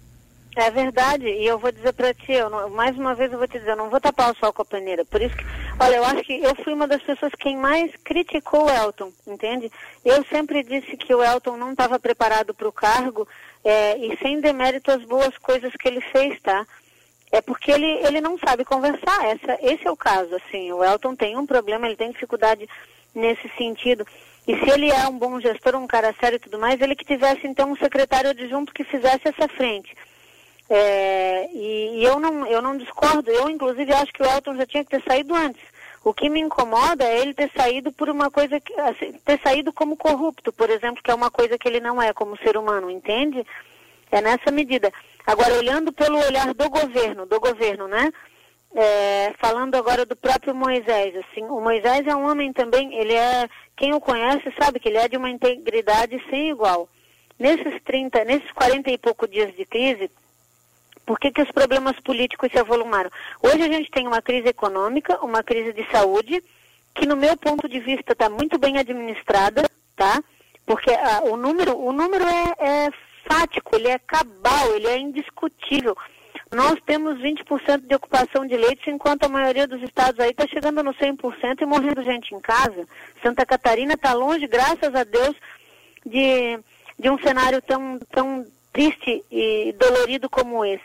É 0.56 0.70
verdade, 0.70 1.26
e 1.26 1.44
eu 1.44 1.58
vou 1.58 1.72
dizer 1.72 1.92
para 1.92 2.14
ti, 2.14 2.32
não, 2.48 2.70
mais 2.70 2.96
uma 2.96 3.12
vez 3.12 3.32
eu 3.32 3.38
vou 3.38 3.48
te 3.48 3.58
dizer, 3.58 3.72
eu 3.72 3.76
não 3.76 3.90
vou 3.90 4.00
tapar 4.00 4.30
o 4.30 4.36
sol 4.36 4.52
com 4.52 4.62
a 4.62 4.64
peneira. 4.64 5.04
Por 5.04 5.20
isso 5.20 5.36
que, 5.36 5.44
olha, 5.80 5.96
eu 5.96 6.04
acho 6.04 6.22
que 6.22 6.40
eu 6.40 6.54
fui 6.54 6.72
uma 6.72 6.86
das 6.86 7.02
pessoas 7.02 7.32
quem 7.40 7.56
mais 7.56 7.90
criticou 8.04 8.66
o 8.66 8.70
Elton, 8.70 9.12
entende? 9.26 9.70
Eu 10.04 10.24
sempre 10.26 10.62
disse 10.62 10.96
que 10.96 11.12
o 11.12 11.24
Elton 11.24 11.56
não 11.56 11.72
estava 11.72 11.98
preparado 11.98 12.54
para 12.54 12.68
o 12.68 12.72
cargo, 12.72 13.26
é, 13.64 13.98
e 13.98 14.16
sem 14.18 14.40
demérito 14.40 14.92
as 14.92 15.02
boas 15.04 15.36
coisas 15.38 15.72
que 15.72 15.88
ele 15.88 16.00
fez, 16.00 16.40
tá? 16.40 16.64
É 17.32 17.40
porque 17.40 17.72
ele, 17.72 18.06
ele 18.06 18.20
não 18.20 18.38
sabe 18.38 18.64
conversar, 18.64 19.24
essa, 19.24 19.58
esse 19.60 19.88
é 19.88 19.90
o 19.90 19.96
caso, 19.96 20.36
assim, 20.36 20.70
o 20.70 20.84
Elton 20.84 21.16
tem 21.16 21.36
um 21.36 21.46
problema, 21.46 21.86
ele 21.86 21.96
tem 21.96 22.12
dificuldade 22.12 22.68
nesse 23.12 23.48
sentido. 23.58 24.06
E 24.46 24.56
se 24.56 24.70
ele 24.70 24.88
é 24.88 25.08
um 25.08 25.18
bom 25.18 25.40
gestor, 25.40 25.74
um 25.74 25.86
cara 25.86 26.14
sério 26.20 26.36
e 26.36 26.38
tudo 26.38 26.60
mais, 26.60 26.80
ele 26.80 26.94
que 26.94 27.04
tivesse 27.04 27.44
então 27.44 27.72
um 27.72 27.76
secretário 27.76 28.30
adjunto 28.30 28.72
que 28.72 28.84
fizesse 28.84 29.26
essa 29.26 29.48
frente. 29.48 29.96
É, 30.68 31.48
e, 31.52 32.00
e 32.00 32.04
eu, 32.04 32.18
não, 32.18 32.46
eu 32.46 32.62
não 32.62 32.76
discordo, 32.76 33.30
eu 33.30 33.50
inclusive 33.50 33.92
acho 33.92 34.12
que 34.12 34.22
o 34.22 34.26
Elton 34.26 34.56
já 34.56 34.66
tinha 34.66 34.84
que 34.84 34.90
ter 34.90 35.02
saído 35.02 35.34
antes. 35.34 35.62
O 36.02 36.12
que 36.12 36.28
me 36.28 36.40
incomoda 36.40 37.04
é 37.04 37.20
ele 37.20 37.32
ter 37.32 37.50
saído 37.56 37.90
por 37.90 38.10
uma 38.10 38.30
coisa 38.30 38.60
que, 38.60 38.78
assim, 38.80 39.12
ter 39.24 39.40
saído 39.40 39.72
como 39.72 39.96
corrupto, 39.96 40.52
por 40.52 40.68
exemplo, 40.68 41.02
que 41.02 41.10
é 41.10 41.14
uma 41.14 41.30
coisa 41.30 41.56
que 41.56 41.66
ele 41.66 41.80
não 41.80 42.00
é 42.00 42.12
como 42.12 42.36
ser 42.38 42.58
humano, 42.58 42.90
entende? 42.90 43.44
É 44.12 44.20
nessa 44.20 44.50
medida. 44.50 44.92
Agora, 45.26 45.54
olhando 45.54 45.92
pelo 45.92 46.18
olhar 46.18 46.52
do 46.52 46.68
governo, 46.68 47.24
do 47.24 47.40
governo, 47.40 47.88
né? 47.88 48.12
É, 48.74 49.32
falando 49.38 49.76
agora 49.76 50.04
do 50.04 50.16
próprio 50.16 50.54
Moisés, 50.54 51.14
assim, 51.16 51.44
o 51.44 51.60
Moisés 51.60 52.06
é 52.06 52.14
um 52.14 52.28
homem 52.28 52.52
também, 52.52 52.92
ele 52.94 53.14
é, 53.14 53.48
quem 53.76 53.94
o 53.94 54.00
conhece 54.00 54.52
sabe 54.58 54.80
que 54.80 54.88
ele 54.88 54.98
é 54.98 55.08
de 55.08 55.16
uma 55.16 55.30
integridade 55.30 56.22
sem 56.28 56.50
igual. 56.50 56.88
Nesses 57.38 57.80
30, 57.82 58.24
nesses 58.24 58.50
40 58.50 58.90
e 58.90 58.98
pouco 58.98 59.28
dias 59.28 59.54
de 59.54 59.64
crise, 59.64 60.10
por 61.06 61.18
que, 61.18 61.30
que 61.30 61.42
os 61.42 61.50
problemas 61.50 61.98
políticos 62.00 62.50
se 62.50 62.58
avolumaram? 62.58 63.10
Hoje 63.42 63.62
a 63.62 63.68
gente 63.68 63.90
tem 63.90 64.06
uma 64.06 64.22
crise 64.22 64.48
econômica, 64.48 65.22
uma 65.24 65.42
crise 65.42 65.72
de 65.72 65.88
saúde, 65.90 66.42
que 66.94 67.06
no 67.06 67.16
meu 67.16 67.36
ponto 67.36 67.68
de 67.68 67.80
vista 67.80 68.12
está 68.12 68.28
muito 68.28 68.58
bem 68.58 68.78
administrada, 68.78 69.68
tá? 69.96 70.22
Porque 70.64 70.90
ah, 70.90 71.22
o 71.24 71.36
número, 71.36 71.76
o 71.78 71.92
número 71.92 72.24
é, 72.24 72.54
é 72.58 72.90
fático, 73.24 73.76
ele 73.76 73.88
é 73.88 73.98
cabal, 73.98 74.74
ele 74.74 74.86
é 74.86 74.98
indiscutível. 74.98 75.96
Nós 76.52 76.78
temos 76.86 77.18
20% 77.18 77.86
de 77.86 77.94
ocupação 77.94 78.46
de 78.46 78.56
leitos, 78.56 78.86
enquanto 78.86 79.24
a 79.24 79.28
maioria 79.28 79.66
dos 79.66 79.82
estados 79.82 80.20
aí 80.20 80.30
está 80.30 80.46
chegando 80.46 80.82
no 80.82 80.94
100% 80.94 81.60
e 81.60 81.66
morrendo 81.66 82.02
gente 82.02 82.34
em 82.34 82.40
casa. 82.40 82.86
Santa 83.22 83.44
Catarina 83.44 83.94
está 83.94 84.12
longe, 84.12 84.46
graças 84.46 84.94
a 84.94 85.04
Deus, 85.04 85.34
de, 86.06 86.58
de 86.98 87.10
um 87.10 87.18
cenário 87.18 87.60
tão, 87.60 87.98
tão 88.10 88.46
triste 88.74 89.24
e 89.30 89.74
dolorido 89.78 90.28
como 90.28 90.62
esse. 90.66 90.84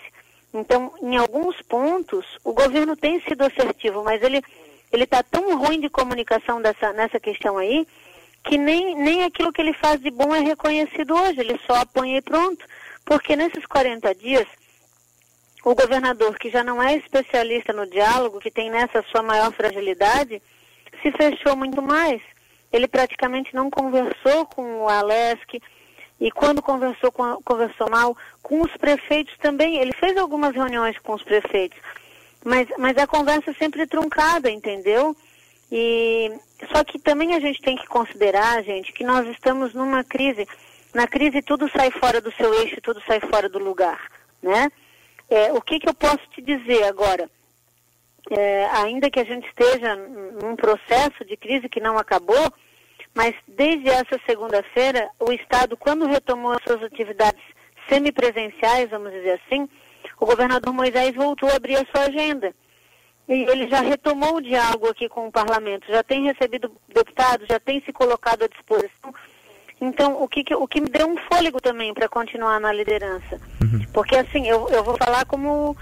Então, 0.54 0.94
em 1.02 1.18
alguns 1.18 1.62
pontos, 1.64 2.26
o 2.46 2.54
governo 2.54 2.96
tem 2.96 3.20
sido 3.22 3.44
assertivo, 3.44 4.02
mas 4.04 4.24
ele 4.24 4.42
ele 4.92 5.04
está 5.04 5.22
tão 5.22 5.56
ruim 5.60 5.80
de 5.80 5.88
comunicação 5.88 6.60
dessa, 6.60 6.92
nessa 6.94 7.20
questão 7.20 7.60
aí 7.60 7.86
que 8.44 8.58
nem, 8.58 8.96
nem 8.96 9.24
aquilo 9.24 9.52
que 9.52 9.62
ele 9.62 9.74
faz 9.74 10.02
de 10.02 10.10
bom 10.10 10.34
é 10.34 10.40
reconhecido 10.40 11.14
hoje, 11.14 11.40
ele 11.40 11.60
só 11.66 11.76
apanha 11.76 12.18
e 12.18 12.22
pronto. 12.22 12.66
Porque 13.06 13.36
nesses 13.36 13.66
40 13.66 14.16
dias, 14.16 14.48
o 15.64 15.76
governador, 15.76 16.38
que 16.38 16.50
já 16.50 16.64
não 16.64 16.82
é 16.82 16.96
especialista 16.96 17.74
no 17.74 17.86
diálogo, 17.88 18.40
que 18.40 18.52
tem 18.52 18.70
nessa 18.70 19.04
sua 19.12 19.22
maior 19.22 19.52
fragilidade, 19.52 20.42
se 21.02 21.12
fechou 21.12 21.56
muito 21.56 21.82
mais. 21.82 22.22
Ele 22.72 22.88
praticamente 22.88 23.54
não 23.54 23.70
conversou 23.70 24.46
com 24.46 24.84
o 24.84 24.90
Alesc, 24.90 25.62
e 26.20 26.30
quando 26.32 26.62
conversou, 26.62 27.12
com, 27.12 27.42
conversou 27.44 27.90
mal, 27.90 28.16
com 28.44 28.62
os 28.62 28.76
prefeitos 28.78 29.36
também. 29.38 29.78
Ele 29.78 29.94
fez 29.94 30.18
algumas 30.18 30.54
reuniões 30.54 30.98
com 31.00 31.14
os 31.14 31.24
prefeitos, 31.24 31.80
mas, 32.44 32.68
mas 32.78 32.98
a 32.98 33.08
conversa 33.08 33.54
sempre 33.54 33.88
truncada, 33.88 34.50
entendeu? 34.50 35.16
E 35.72 36.32
só 36.72 36.84
que 36.84 37.00
também 37.00 37.36
a 37.36 37.40
gente 37.40 37.62
tem 37.62 37.78
que 37.78 37.88
considerar, 37.88 38.64
gente, 38.64 38.92
que 38.92 39.04
nós 39.04 39.28
estamos 39.28 39.74
numa 39.74 40.04
crise. 40.04 40.48
Na 40.94 41.08
crise 41.08 41.42
tudo 41.42 41.70
sai 41.70 41.92
fora 41.92 42.20
do 42.20 42.32
seu 42.34 42.54
eixo, 42.62 42.82
tudo 42.82 43.02
sai 43.06 43.20
fora 43.20 43.48
do 43.48 43.60
lugar, 43.60 44.02
né? 44.42 44.70
É, 45.30 45.54
o 45.54 45.62
que, 45.62 45.80
que 45.80 45.88
eu 45.88 45.94
posso 45.94 46.26
te 46.32 46.42
dizer 46.42 46.84
agora? 46.86 47.30
É, 48.32 48.66
ainda 48.74 49.10
que 49.10 49.20
a 49.20 49.24
gente 49.24 49.48
esteja 49.48 49.96
num 49.96 50.56
processo 50.56 51.24
de 51.24 51.38
crise 51.38 51.70
que 51.70 51.80
não 51.80 51.98
acabou, 51.98 52.52
mas 53.20 53.36
desde 53.50 53.90
essa 53.90 54.18
segunda-feira, 54.26 55.10
o 55.20 55.30
Estado, 55.34 55.76
quando 55.76 56.08
retomou 56.08 56.54
as 56.54 56.64
suas 56.64 56.82
atividades 56.82 57.42
semipresenciais, 57.90 58.90
vamos 58.90 59.12
dizer 59.12 59.42
assim, 59.44 59.68
o 60.18 60.26
governador 60.26 60.74
Moisés 60.74 61.14
voltou 61.14 61.50
a 61.50 61.58
abrir 61.58 61.76
a 61.76 61.86
sua 61.94 62.06
agenda. 62.06 62.56
E 63.28 63.44
ele 63.44 63.68
já 63.68 63.82
retomou 63.82 64.38
o 64.38 64.42
diálogo 64.42 64.88
aqui 64.88 65.10
com 65.10 65.28
o 65.28 65.32
parlamento, 65.34 65.92
já 65.92 66.02
tem 66.02 66.24
recebido 66.24 66.72
deputados, 66.88 67.46
já 67.46 67.60
tem 67.60 67.82
se 67.82 67.92
colocado 67.92 68.44
à 68.44 68.48
disposição. 68.48 69.14
Então, 69.82 70.24
o 70.24 70.26
que, 70.26 70.56
o 70.56 70.66
que 70.66 70.80
me 70.80 70.90
deu 70.90 71.06
um 71.06 71.18
fôlego 71.18 71.60
também 71.60 71.94
para 71.94 72.08
continuar 72.08 72.58
na 72.62 72.72
liderança. 72.72 73.38
Uhum. 73.62 73.86
Porque, 73.94 74.16
assim, 74.16 74.48
eu, 74.48 74.70
eu 74.70 74.82
vou 74.82 74.96
falar 74.98 75.26
como. 75.26 75.76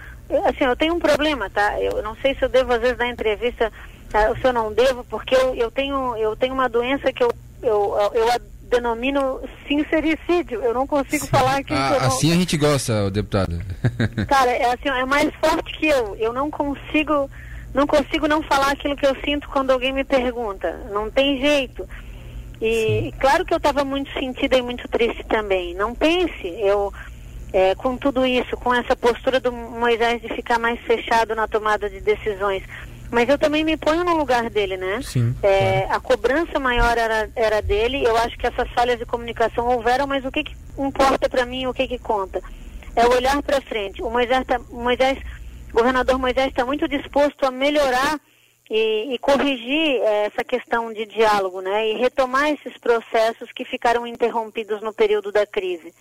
Assim, 0.47 0.63
eu 0.63 0.75
tenho 0.75 0.95
um 0.95 0.99
problema, 0.99 1.51
tá? 1.51 1.79
Eu 1.79 2.01
não 2.01 2.15
sei 2.15 2.33
se 2.33 2.41
eu 2.43 2.49
devo, 2.49 2.73
às 2.73 2.81
vezes, 2.81 2.97
dar 2.97 3.07
entrevista, 3.07 3.71
tá? 4.09 4.33
se 4.35 4.43
eu 4.43 4.53
não 4.53 4.73
devo, 4.73 5.03
porque 5.05 5.35
eu, 5.35 5.55
eu, 5.55 5.71
tenho, 5.71 6.15
eu 6.17 6.35
tenho 6.35 6.53
uma 6.53 6.69
doença 6.69 7.11
que 7.11 7.23
eu, 7.23 7.31
eu, 7.61 7.97
eu 8.13 8.27
denomino 8.69 9.41
sincericídio. 9.67 10.61
Eu 10.61 10.73
não 10.73 10.85
consigo 10.85 11.25
Sim. 11.25 11.31
falar 11.31 11.57
aqui. 11.57 11.73
Ah, 11.73 11.97
não... 11.99 12.07
Assim 12.07 12.31
a 12.31 12.35
gente 12.35 12.57
gosta, 12.57 13.09
deputado. 13.09 13.59
Cara, 14.27 14.51
é, 14.51 14.65
assim, 14.73 14.89
é 14.89 15.05
mais 15.05 15.33
forte 15.35 15.73
que 15.77 15.87
eu. 15.87 16.15
Eu 16.17 16.33
não 16.33 16.51
consigo, 16.51 17.29
não 17.73 17.87
consigo 17.87 18.27
não 18.27 18.41
falar 18.43 18.71
aquilo 18.71 18.95
que 18.95 19.05
eu 19.05 19.15
sinto 19.23 19.49
quando 19.49 19.71
alguém 19.71 19.93
me 19.93 20.03
pergunta. 20.03 20.79
Não 20.91 21.09
tem 21.09 21.39
jeito. 21.39 21.87
E 22.61 23.11
Sim. 23.11 23.13
claro 23.19 23.45
que 23.45 23.53
eu 23.53 23.57
estava 23.57 23.83
muito 23.83 24.11
sentida 24.13 24.57
e 24.57 24.61
muito 24.61 24.87
triste 24.87 25.23
também. 25.25 25.73
Não 25.75 25.93
pense, 25.93 26.47
eu 26.59 26.91
é, 27.53 27.75
com 27.75 27.95
tudo 27.95 28.25
isso, 28.25 28.57
com 28.57 28.73
essa 28.73 28.95
postura 28.95 29.39
do 29.39 29.51
Moisés 29.51 30.21
de 30.21 30.27
ficar 30.29 30.59
mais 30.59 30.79
fechado 30.81 31.35
na 31.35 31.47
tomada 31.47 31.89
de 31.89 31.99
decisões. 32.01 32.63
Mas 33.11 33.29
eu 33.29 33.37
também 33.37 33.63
me 33.63 33.77
ponho 33.77 34.03
no 34.03 34.17
lugar 34.17 34.49
dele, 34.49 34.77
né? 34.77 35.01
Sim, 35.01 35.35
é, 35.41 35.81
claro. 35.81 35.93
A 35.95 35.99
cobrança 35.99 36.59
maior 36.59 36.97
era, 36.97 37.29
era 37.35 37.61
dele. 37.61 38.03
Eu 38.03 38.17
acho 38.17 38.37
que 38.37 38.47
essas 38.47 38.69
falhas 38.71 38.99
de 38.99 39.05
comunicação 39.05 39.67
houveram, 39.67 40.05
mas 40.05 40.25
o 40.25 40.31
que, 40.31 40.43
que 40.43 40.55
importa 40.77 41.29
para 41.29 41.45
mim, 41.45 41.67
o 41.67 41.73
que, 41.73 41.87
que 41.87 41.97
conta? 41.97 42.41
É 42.95 43.05
olhar 43.07 43.41
para 43.41 43.61
frente. 43.61 44.01
O 44.01 44.09
Moisés, 44.09 44.45
tá, 44.45 44.59
Moisés, 44.69 45.19
o 45.71 45.73
governador 45.73 46.17
Moisés 46.19 46.47
está 46.47 46.65
muito 46.65 46.87
disposto 46.87 47.45
a 47.45 47.51
melhorar 47.51 48.19
e, 48.69 49.13
e 49.13 49.17
corrigir 49.19 50.01
é, 50.01 50.25
essa 50.25 50.43
questão 50.43 50.91
de 50.91 51.05
diálogo, 51.05 51.61
né? 51.61 51.89
E 51.89 51.97
retomar 51.97 52.49
esses 52.49 52.77
processos 52.77 53.51
que 53.51 53.63
ficaram 53.63 54.05
interrompidos 54.05 54.81
no 54.81 54.93
período 54.93 55.31
da 55.31 55.45
crise. 55.45 55.93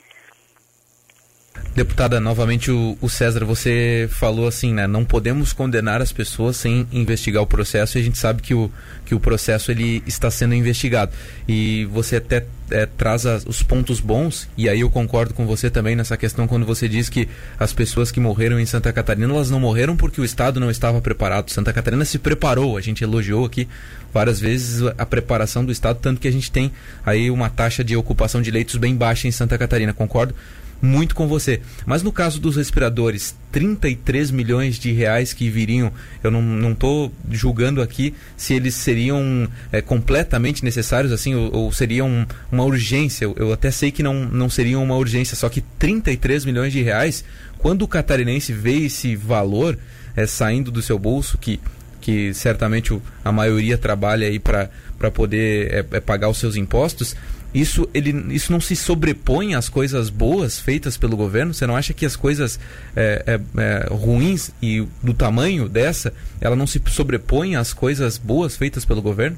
Deputada, 1.77 2.19
novamente 2.19 2.71
o, 2.71 2.97
o, 3.03 3.09
César, 3.11 3.45
você 3.45 4.09
falou 4.11 4.49
assim, 4.49 4.73
né? 4.73 4.87
Não 4.87 5.05
podemos 5.05 5.53
condenar 5.53 6.01
as 6.01 6.11
pessoas 6.11 6.57
sem 6.57 6.89
investigar 6.91 7.43
o 7.43 7.47
processo 7.47 7.99
e 7.99 8.01
a 8.01 8.03
gente 8.03 8.17
sabe 8.17 8.41
que 8.41 8.55
o, 8.55 8.71
que 9.05 9.15
o 9.15 9.21
processo 9.21 9.71
ele 9.71 10.03
está 10.07 10.31
sendo 10.31 10.55
investigado. 10.55 11.13
E 11.47 11.85
você 11.93 12.17
até 12.17 12.47
é, 12.71 12.87
traz 12.87 13.27
as, 13.27 13.45
os 13.45 13.63
pontos 13.63 14.01
bons, 14.01 14.49
e 14.57 14.71
aí 14.71 14.81
eu 14.81 14.89
concordo 14.89 15.35
com 15.35 15.47
você 15.47 15.69
também 15.69 15.95
nessa 15.95 16.17
questão 16.17 16.49
quando 16.49 16.65
você 16.65 16.89
diz 16.89 17.11
que 17.11 17.29
as 17.61 17.75
pessoas 17.75 18.11
que 18.11 18.19
morreram 18.19 18.59
em 18.59 18.65
Santa 18.65 18.91
Catarina, 18.91 19.31
elas 19.31 19.51
não 19.51 19.61
morreram 19.61 19.99
porque 19.99 20.19
o 20.19 20.25
Estado 20.25 20.59
não 20.59 20.71
estava 20.71 21.03
preparado. 21.03 21.51
Santa 21.51 21.75
Catarina 21.75 22.07
se 22.07 22.19
preparou, 22.19 22.79
a 22.79 22.81
gente 22.81 23.05
elogiou 23.05 23.45
aqui 23.45 23.69
várias 24.15 24.41
vezes 24.41 24.83
a 24.97 25.05
preparação 25.05 25.63
do 25.63 25.71
Estado, 25.71 25.99
tanto 26.01 26.23
que 26.23 26.29
a 26.29 26.33
gente 26.33 26.51
tem 26.51 26.73
aí 27.05 27.31
uma 27.31 27.51
taxa 27.51 27.85
de 27.85 27.95
ocupação 27.95 28.41
de 28.41 28.51
leitos 28.51 28.77
bem 28.77 28.97
baixa 28.97 29.29
em 29.29 29.31
Santa 29.31 29.59
Catarina, 29.59 29.93
concordo? 29.93 30.35
Muito 30.81 31.15
com 31.15 31.27
você. 31.27 31.61
Mas 31.85 32.03
no 32.03 32.13
caso 32.13 32.41
dos 32.41 32.57
respiradores, 32.57 33.35
33 33.53 34.31
milhões 34.31 34.79
de 34.79 34.93
reais 34.93 35.33
que 35.33 35.49
viriam, 35.49 35.93
eu 36.23 36.31
não 36.31 36.73
estou 36.73 37.13
julgando 37.31 37.81
aqui 37.81 38.15
se 38.37 38.55
eles 38.55 38.75
seriam 38.75 39.49
é, 39.73 39.81
completamente 39.81 40.65
necessários, 40.65 41.13
assim, 41.13 41.35
ou, 41.35 41.55
ou 41.55 41.73
seriam 41.73 42.27
uma 42.51 42.65
urgência. 42.65 43.25
Eu, 43.25 43.35
eu, 43.37 43.53
até 43.53 43.71
sei 43.71 43.91
que 43.91 44.03
não, 44.03 44.27
não 44.27 44.51
seriam 44.51 44.83
uma 44.83 44.97
urgência, 44.97 45.37
só 45.37 45.49
que 45.49 45.61
33 45.79 46.45
milhões 46.45 46.73
de 46.73 46.83
reais, 46.83 47.25
quando 47.59 47.83
o 47.83 47.89
catarinense 47.89 48.53
vê 48.53 48.85
esse 48.85 49.17
valor 49.17 49.79
é, 50.15 50.27
saindo 50.27 50.71
do 50.71 50.83
seu 50.83 50.99
bolso, 50.99 51.39
que, 51.39 51.61
que 52.01 52.33
certamente 52.35 52.99
a 53.25 53.31
maioria 53.31 53.77
trabalha 53.77 54.27
aí 54.27 54.39
para 54.39 54.71
poder 55.13 55.73
é, 55.73 55.97
é, 55.97 56.01
pagar 56.01 56.29
os 56.29 56.39
seus 56.39 56.57
impostos, 56.57 57.15
isso, 57.55 57.89
ele, 57.95 58.35
isso 58.35 58.53
não 58.53 58.61
se 58.61 58.77
sobrepõe 58.77 59.55
às 59.55 59.69
coisas 59.69 60.11
boas 60.11 60.61
feitas 60.61 60.97
pelo 60.97 61.17
governo? 61.17 61.55
Você 61.55 61.67
não 61.67 61.77
acha 61.77 61.95
que 61.95 62.05
as 62.05 62.17
coisas 62.17 62.61
é, 62.95 63.25
é, 63.27 63.41
é, 63.61 63.87
ruins 63.93 64.51
e 64.61 64.87
do 65.03 65.15
tamanho 65.15 65.69
dessa, 65.69 66.13
ela 66.41 66.57
não 66.57 66.67
se 66.67 66.81
sobrepõe 66.87 67.57
às 67.57 67.73
coisas 67.73 68.19
boas 68.19 68.57
feitas 68.57 68.85
pelo 68.85 69.01
governo? 69.01 69.37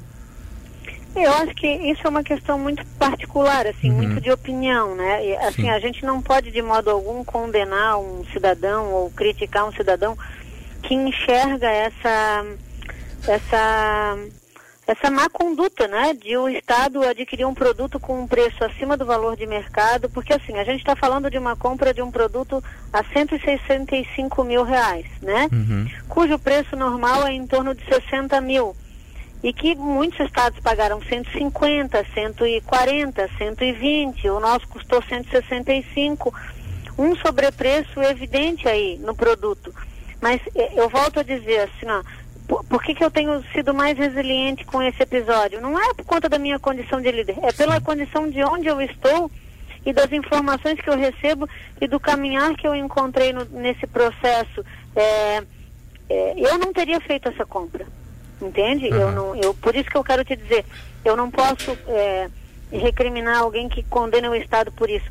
Eu 1.15 1.33
acho 1.33 1.53
que 1.55 1.67
isso 1.67 2.01
é 2.05 2.09
uma 2.09 2.23
questão 2.23 2.59
muito 2.59 2.85
particular, 2.97 3.65
assim, 3.65 3.89
uhum. 3.89 3.97
muito 3.97 4.21
de 4.21 4.31
opinião, 4.31 4.95
né? 4.95 5.25
E, 5.25 5.35
assim, 5.37 5.63
Sim. 5.63 5.69
a 5.69 5.79
gente 5.79 6.05
não 6.05 6.21
pode 6.21 6.51
de 6.51 6.61
modo 6.61 6.89
algum 6.89 7.23
condenar 7.23 7.99
um 7.99 8.23
cidadão 8.31 8.91
ou 8.93 9.09
criticar 9.11 9.67
um 9.67 9.71
cidadão 9.71 10.17
que 10.83 10.93
enxerga 10.93 11.67
essa 11.67 12.45
essa 13.27 14.17
essa 14.89 15.11
má 15.11 15.29
conduta, 15.29 15.87
né, 15.87 16.15
de 16.15 16.35
o 16.35 16.49
Estado 16.49 17.03
adquirir 17.03 17.45
um 17.45 17.53
produto 17.53 17.99
com 17.99 18.23
um 18.23 18.27
preço 18.27 18.63
acima 18.63 18.97
do 18.97 19.05
valor 19.05 19.37
de 19.37 19.45
mercado, 19.45 20.09
porque 20.09 20.33
assim, 20.33 20.57
a 20.57 20.63
gente 20.63 20.79
está 20.79 20.95
falando 20.95 21.29
de 21.29 21.37
uma 21.37 21.55
compra 21.55 21.93
de 21.93 22.01
um 22.01 22.09
produto 22.09 22.63
a 22.91 23.03
165 23.03 24.43
mil 24.43 24.63
reais, 24.63 25.05
né, 25.21 25.47
uhum. 25.51 25.87
cujo 26.07 26.39
preço 26.39 26.75
normal 26.75 27.27
é 27.27 27.33
em 27.33 27.45
torno 27.45 27.75
de 27.75 27.85
60 27.85 28.41
mil, 28.41 28.75
e 29.43 29.53
que 29.53 29.75
muitos 29.75 30.19
estados 30.21 30.59
pagaram 30.59 30.99
150, 30.99 32.05
140, 32.11 33.29
120, 33.37 34.27
o 34.29 34.39
nosso 34.39 34.67
custou 34.69 35.03
165, 35.03 36.33
um 36.97 37.15
sobrepreço 37.15 38.01
evidente 38.01 38.67
aí 38.67 38.97
no 38.97 39.15
produto. 39.15 39.71
Mas 40.21 40.41
eh, 40.55 40.73
eu 40.75 40.89
volto 40.89 41.19
a 41.19 41.23
dizer 41.23 41.59
assim, 41.59 41.85
ó, 41.85 42.03
por, 42.49 42.63
por 42.65 42.81
que, 42.81 42.95
que 42.95 43.03
eu 43.03 43.11
tenho 43.11 43.43
sido 43.53 43.75
mais 43.75 43.95
resiliente 43.95 44.65
com 44.65 44.81
esse 44.81 45.03
episódio? 45.03 45.61
Não 45.61 45.79
é 45.79 45.93
por 45.93 46.03
conta 46.03 46.27
da 46.27 46.39
minha 46.39 46.57
condição 46.57 46.99
de 46.99 47.11
líder, 47.11 47.37
é 47.43 47.53
pela 47.53 47.79
condição 47.79 48.27
de 48.27 48.43
onde 48.43 48.67
eu 48.67 48.81
estou 48.81 49.29
e 49.85 49.93
das 49.93 50.11
informações 50.11 50.81
que 50.81 50.89
eu 50.89 50.97
recebo 50.97 51.47
e 51.79 51.87
do 51.87 51.99
caminhar 51.99 52.55
que 52.55 52.67
eu 52.67 52.73
encontrei 52.73 53.31
no, 53.31 53.45
nesse 53.45 53.85
processo, 53.85 54.65
é, 54.95 55.43
é, 56.09 56.33
eu 56.37 56.57
não 56.57 56.73
teria 56.73 56.99
feito 56.99 57.29
essa 57.29 57.45
compra, 57.45 57.85
entende? 58.41 58.89
Uhum. 58.89 58.95
Eu 58.99 59.11
não, 59.11 59.35
eu, 59.35 59.53
por 59.53 59.75
isso 59.75 59.89
que 59.89 59.97
eu 59.97 60.03
quero 60.03 60.25
te 60.25 60.35
dizer, 60.35 60.65
eu 61.05 61.15
não 61.15 61.29
posso 61.29 61.77
é, 61.87 62.29
recriminar 62.71 63.37
alguém 63.37 63.69
que 63.69 63.83
condena 63.83 64.27
o 64.27 64.35
Estado 64.35 64.71
por 64.71 64.89
isso. 64.89 65.05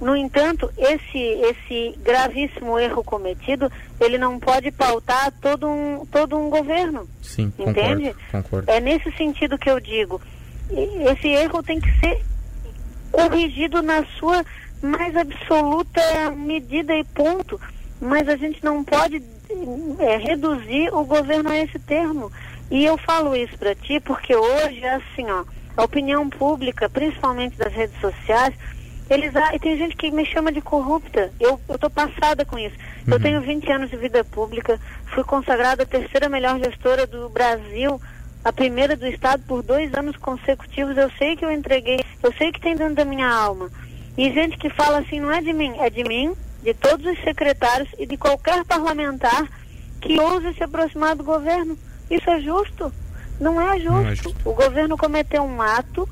No 0.00 0.16
entanto, 0.16 0.70
esse, 0.78 1.18
esse 1.18 1.98
gravíssimo 2.02 2.78
erro 2.78 3.04
cometido, 3.04 3.70
ele 4.00 4.16
não 4.16 4.38
pode 4.38 4.70
pautar 4.70 5.30
todo 5.42 5.68
um, 5.68 6.06
todo 6.06 6.38
um 6.38 6.48
governo. 6.48 7.06
Sim, 7.20 7.52
entende? 7.58 8.14
Concordo, 8.14 8.30
concordo. 8.32 8.70
É 8.70 8.80
nesse 8.80 9.12
sentido 9.12 9.58
que 9.58 9.70
eu 9.70 9.78
digo. 9.78 10.20
Esse 10.70 11.28
erro 11.28 11.62
tem 11.62 11.80
que 11.80 11.92
ser 12.00 12.24
corrigido 13.12 13.82
na 13.82 14.04
sua 14.18 14.44
mais 14.80 15.14
absoluta 15.14 16.00
medida 16.34 16.94
e 16.96 17.04
ponto. 17.04 17.60
Mas 18.00 18.26
a 18.28 18.36
gente 18.36 18.64
não 18.64 18.82
pode 18.82 19.22
é, 19.98 20.16
reduzir 20.16 20.88
o 20.94 21.04
governo 21.04 21.50
a 21.50 21.58
esse 21.58 21.78
termo. 21.78 22.32
E 22.70 22.84
eu 22.84 22.96
falo 22.96 23.36
isso 23.36 23.58
para 23.58 23.74
ti 23.74 24.00
porque 24.00 24.34
hoje, 24.34 24.82
assim, 24.86 25.28
ó, 25.28 25.44
a 25.76 25.84
opinião 25.84 26.30
pública, 26.30 26.88
principalmente 26.88 27.58
das 27.58 27.72
redes 27.72 28.00
sociais, 28.00 28.54
eles, 29.10 29.34
ah, 29.34 29.50
e 29.52 29.58
tem 29.58 29.76
gente 29.76 29.96
que 29.96 30.08
me 30.12 30.24
chama 30.24 30.52
de 30.52 30.60
corrupta. 30.60 31.32
Eu 31.40 31.60
estou 31.68 31.90
passada 31.90 32.44
com 32.44 32.56
isso. 32.56 32.76
Uhum. 33.06 33.14
Eu 33.14 33.20
tenho 33.20 33.40
20 33.40 33.72
anos 33.72 33.90
de 33.90 33.96
vida 33.96 34.22
pública, 34.22 34.78
fui 35.06 35.24
consagrada 35.24 35.82
a 35.82 35.86
terceira 35.86 36.28
melhor 36.28 36.60
gestora 36.60 37.08
do 37.08 37.28
Brasil, 37.28 38.00
a 38.44 38.52
primeira 38.52 38.96
do 38.96 39.06
Estado 39.08 39.42
por 39.48 39.64
dois 39.64 39.92
anos 39.94 40.16
consecutivos. 40.16 40.96
Eu 40.96 41.10
sei 41.18 41.34
que 41.36 41.44
eu 41.44 41.50
entreguei, 41.50 41.98
eu 42.22 42.32
sei 42.34 42.52
que 42.52 42.60
tem 42.60 42.76
dentro 42.76 42.94
da 42.94 43.04
minha 43.04 43.28
alma. 43.28 43.68
E 44.16 44.32
gente 44.32 44.56
que 44.56 44.70
fala 44.70 44.98
assim, 44.98 45.18
não 45.18 45.32
é 45.32 45.42
de 45.42 45.52
mim, 45.52 45.74
é 45.80 45.90
de 45.90 46.04
mim, 46.04 46.32
de 46.62 46.72
todos 46.72 47.04
os 47.04 47.18
secretários 47.24 47.88
e 47.98 48.06
de 48.06 48.16
qualquer 48.16 48.64
parlamentar 48.64 49.48
que 50.00 50.20
ouse 50.20 50.54
se 50.54 50.62
aproximar 50.62 51.16
do 51.16 51.24
governo. 51.24 51.76
Isso 52.08 52.30
é 52.30 52.40
justo? 52.40 52.92
Não 53.40 53.60
é 53.60 53.76
justo. 53.80 53.90
Não 53.90 54.06
é 54.06 54.14
justo. 54.14 54.36
O 54.44 54.52
governo 54.52 54.96
cometeu 54.96 55.42
um 55.42 55.60
ato 55.60 56.08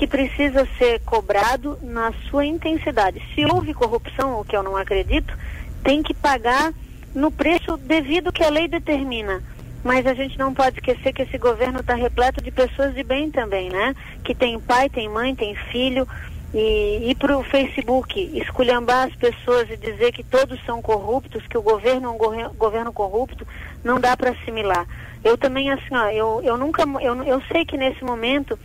que 0.00 0.06
precisa 0.06 0.66
ser 0.78 0.98
cobrado 1.00 1.78
na 1.82 2.10
sua 2.30 2.46
intensidade. 2.46 3.22
Se 3.34 3.44
houve 3.44 3.74
corrupção, 3.74 4.40
o 4.40 4.44
que 4.46 4.56
eu 4.56 4.62
não 4.62 4.74
acredito, 4.74 5.36
tem 5.84 6.02
que 6.02 6.14
pagar 6.14 6.72
no 7.14 7.30
preço 7.30 7.76
devido 7.76 8.32
que 8.32 8.42
a 8.42 8.48
lei 8.48 8.66
determina. 8.66 9.42
Mas 9.84 10.06
a 10.06 10.14
gente 10.14 10.38
não 10.38 10.54
pode 10.54 10.78
esquecer 10.78 11.12
que 11.12 11.20
esse 11.20 11.36
governo 11.36 11.80
está 11.80 11.94
repleto 11.94 12.42
de 12.42 12.50
pessoas 12.50 12.94
de 12.94 13.02
bem 13.02 13.30
também, 13.30 13.68
né? 13.68 13.94
Que 14.24 14.34
tem 14.34 14.58
pai, 14.58 14.88
tem 14.88 15.06
mãe, 15.06 15.34
tem 15.34 15.54
filho. 15.54 16.08
E 16.54 17.10
ir 17.10 17.14
para 17.16 17.36
o 17.36 17.44
Facebook 17.44 18.38
esculhambar 18.38 19.06
as 19.06 19.14
pessoas 19.16 19.68
e 19.68 19.76
dizer 19.76 20.12
que 20.12 20.24
todos 20.24 20.58
são 20.64 20.80
corruptos, 20.80 21.46
que 21.46 21.58
o 21.58 21.62
governo 21.62 22.08
é 22.08 22.46
um 22.48 22.54
governo 22.54 22.90
corrupto, 22.90 23.46
não 23.84 24.00
dá 24.00 24.16
para 24.16 24.30
assimilar. 24.30 24.86
Eu 25.22 25.36
também, 25.36 25.70
assim, 25.70 25.94
ó, 25.94 26.08
eu, 26.08 26.40
eu 26.42 26.56
nunca, 26.56 26.84
eu, 27.02 27.22
eu 27.22 27.42
sei 27.52 27.66
que 27.66 27.76
nesse 27.76 28.02
momento 28.02 28.58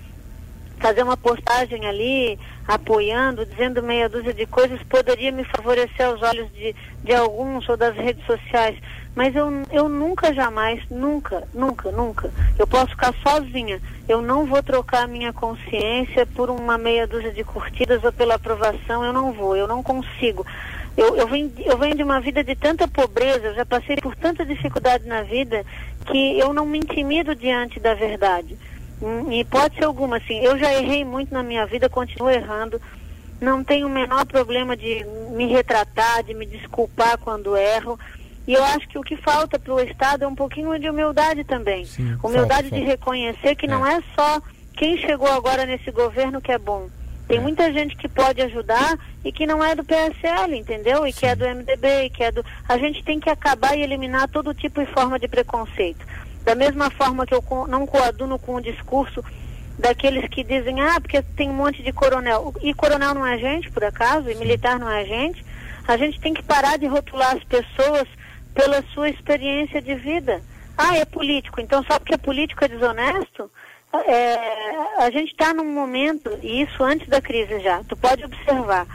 fazer 0.86 1.01
uma 1.01 1.18
postagem 1.18 1.84
ali, 1.88 2.38
apoiando, 2.68 3.44
dizendo 3.44 3.82
meia 3.82 4.08
dúzia 4.08 4.32
de 4.32 4.46
coisas, 4.46 4.80
poderia 4.84 5.32
me 5.32 5.44
favorecer 5.44 6.06
aos 6.06 6.22
olhos 6.22 6.48
de, 6.54 6.75
de 7.04 7.12
alguns 7.12 7.68
ou 7.68 7.75
das 7.75 7.96
redes 7.96 8.24
sociais. 8.24 8.77
Mas 9.15 9.36
eu, 9.36 9.50
eu 9.72 9.89
nunca, 9.89 10.32
jamais, 10.32 10.84
nunca, 10.92 11.48
nunca, 11.56 11.89
nunca, 11.89 12.30
eu 12.60 12.68
posso 12.68 12.89
ficar 12.89 13.15
sozinha. 13.24 13.82
Eu 14.08 14.22
não 14.22 14.46
vou 14.46 14.62
trocar 14.62 15.08
minha 15.08 15.34
consciência 15.34 16.27
por 16.27 16.51
uma 16.51 16.77
meia 16.77 17.08
dúzia 17.08 17.32
de 17.32 17.44
curtidas 17.44 18.04
ou 18.04 18.13
pela 18.13 18.36
aprovação, 18.36 19.04
eu 19.04 19.12
não 19.12 19.32
vou, 19.32 19.56
eu 19.56 19.68
não 19.68 19.82
consigo. 19.82 20.46
Eu, 20.96 21.15
eu, 21.15 21.27
venho, 21.27 21.51
eu 21.65 21.77
venho 21.80 21.96
de 21.96 22.04
uma 22.04 22.22
vida 22.22 22.44
de 22.44 22.56
tanta 22.56 22.88
pobreza, 22.88 23.48
eu 23.48 23.56
já 23.56 23.65
passei 23.65 23.96
por 23.96 24.15
tanta 24.15 24.46
dificuldade 24.46 25.08
na 25.08 25.24
vida, 25.24 25.65
que 26.06 26.38
eu 26.38 26.54
não 26.54 26.63
me 26.63 26.77
intimido 26.77 27.33
diante 27.33 27.79
da 27.79 27.96
verdade. 27.96 28.55
Em 29.01 29.40
hipótese 29.40 29.84
alguma, 29.84 30.18
assim, 30.18 30.40
eu 30.40 30.58
já 30.58 30.74
errei 30.74 31.03
muito 31.03 31.34
na 31.34 31.44
minha 31.44 31.66
vida, 31.66 31.90
continuo 31.90 32.29
errando. 32.29 32.81
Não 33.42 33.64
tenho 33.64 33.88
o 33.88 33.90
menor 33.90 34.25
problema 34.25 34.77
de 34.77 35.05
me 35.31 35.48
retratar, 35.48 36.24
de 36.24 36.34
me 36.34 36.46
desculpar 36.46 37.18
quando 37.18 37.58
erro. 37.58 38.00
E 38.48 38.53
eu 38.53 38.64
acho 38.64 38.88
que 38.88 38.98
o 38.98 39.01
que 39.01 39.18
falta 39.18 39.60
para 39.60 39.74
o 39.74 39.79
Estado 39.79 40.24
é 40.24 40.27
um 40.27 40.36
pouquinho 40.36 40.77
de 40.79 40.90
humildade 40.90 41.44
também. 41.44 41.86
Sim, 41.86 42.18
humildade 42.24 42.70
falta, 42.70 42.75
de 42.75 42.81
reconhecer 42.84 43.55
que 43.55 43.66
é. 43.66 43.70
não 43.70 43.86
é 43.86 44.01
só 44.16 44.42
quem 44.74 44.98
chegou 44.98 45.27
agora 45.27 45.66
nesse 45.66 45.92
governo 45.92 46.42
que 46.42 46.51
é 46.51 46.58
bom. 46.58 46.88
Tem 47.27 47.38
é. 47.38 47.42
muita 47.42 47.74
gente 47.74 47.96
que 47.96 48.08
pode 48.08 48.42
ajudar 48.42 48.98
e 49.24 49.31
que 49.31 49.48
não 49.48 49.64
é 49.64 49.75
do 49.75 49.84
PSL, 49.84 50.55
entendeu? 50.55 51.08
E 51.08 51.12
Sim. 51.12 51.20
que 51.20 51.25
é 51.25 51.36
do 51.36 51.46
MDB, 51.46 52.05
e 52.05 52.10
que 52.10 52.24
é 52.24 52.31
do. 52.31 52.46
A 52.70 52.77
gente 52.77 53.03
tem 53.03 53.20
que 53.20 53.29
acabar 53.29 53.75
e 53.75 53.81
eliminar 53.81 54.29
todo 54.29 54.53
tipo 54.53 54.79
e 54.79 54.86
forma 54.86 55.18
de 55.18 55.27
preconceito. 55.27 56.05
Da 56.46 56.55
mesma 56.55 56.90
forma 56.92 57.25
que 57.25 57.34
eu 57.34 57.44
não 57.68 57.86
coaduno 57.86 58.40
com 58.40 58.55
o 58.55 58.62
discurso 58.62 59.24
daqueles 59.77 60.29
que 60.29 60.44
dizem, 60.44 60.79
ah, 60.79 61.01
porque 61.01 61.22
tem 61.22 61.50
um 61.50 61.53
monte 61.53 61.84
de 61.84 61.92
coronel. 61.92 62.53
E 62.62 62.74
coronel 62.74 63.14
não 63.14 63.25
é 63.25 63.38
gente, 63.38 63.70
por 63.72 63.84
acaso, 63.84 64.29
e 64.29 64.36
militar 64.36 64.79
não 64.79 64.90
é 64.90 65.03
gente. 65.03 65.44
A 65.88 65.98
gente 65.98 66.20
tem 66.20 66.34
que 66.34 66.44
parar 66.44 66.77
de 66.77 66.86
rotular 66.86 67.36
as 67.36 67.44
pessoas 67.44 68.08
pela 68.53 68.81
sua 68.94 69.10
experiência 69.10 69.81
de 69.81 69.96
vida. 69.96 70.42
Ah, 70.77 70.96
é 70.98 71.05
político, 71.05 71.60
então 71.60 71.84
só 71.84 72.00
porque 72.00 72.14
é 72.14 72.18
político 72.18 72.64
é 72.64 72.68
desonesto? 72.68 73.50
É, 74.08 75.03
a 75.03 75.10
gente 75.10 75.31
está 75.31 75.53
num 75.53 75.74
momento, 75.74 76.38
e 76.44 76.62
isso 76.62 76.84
antes 76.84 77.08
da 77.08 77.22
crise 77.22 77.60
já, 77.60 77.81
tu 77.88 77.96
pode 77.96 78.25
observar, 78.25 78.86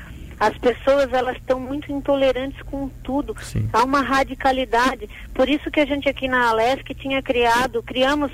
as 0.40 0.56
pessoas 0.56 1.12
elas 1.12 1.36
estão 1.36 1.60
muito 1.60 1.92
intolerantes 1.92 2.62
com 2.62 2.88
tudo. 3.04 3.36
Sim. 3.42 3.68
Há 3.70 3.84
uma 3.84 4.00
radicalidade. 4.00 5.06
Por 5.34 5.46
isso 5.50 5.70
que 5.70 5.80
a 5.80 5.84
gente 5.84 6.08
aqui 6.08 6.26
na 6.26 6.48
Alesc 6.48 6.94
tinha 6.94 7.22
criado, 7.22 7.82
criamos 7.82 8.32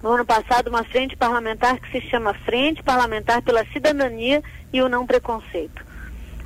no 0.00 0.12
ano 0.12 0.24
passado 0.24 0.68
uma 0.68 0.84
frente 0.84 1.16
parlamentar 1.16 1.80
que 1.80 1.90
se 1.90 2.08
chama 2.08 2.32
Frente 2.32 2.80
Parlamentar 2.80 3.42
pela 3.42 3.66
Cidadania 3.72 4.40
e 4.72 4.80
o 4.80 4.88
Não 4.88 5.04
Preconceito. 5.04 5.84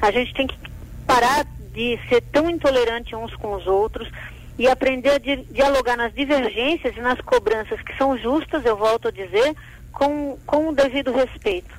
A 0.00 0.10
gente 0.10 0.32
tem 0.32 0.46
que 0.46 0.58
parar 1.06 1.44
de 1.74 1.98
ser 2.08 2.22
tão 2.32 2.48
intolerante 2.48 3.14
uns 3.14 3.34
com 3.36 3.52
os 3.52 3.66
outros 3.66 4.10
e 4.58 4.66
aprender 4.66 5.10
a 5.10 5.18
di 5.18 5.36
dialogar 5.50 5.96
nas 5.96 6.14
divergências 6.14 6.96
e 6.96 7.00
nas 7.00 7.20
cobranças 7.20 7.82
que 7.82 7.94
são 7.98 8.16
justas, 8.16 8.64
eu 8.64 8.78
volto 8.78 9.08
a 9.08 9.10
dizer, 9.10 9.54
com, 9.92 10.38
com 10.46 10.70
o 10.70 10.74
devido 10.74 11.12
respeito. 11.12 11.78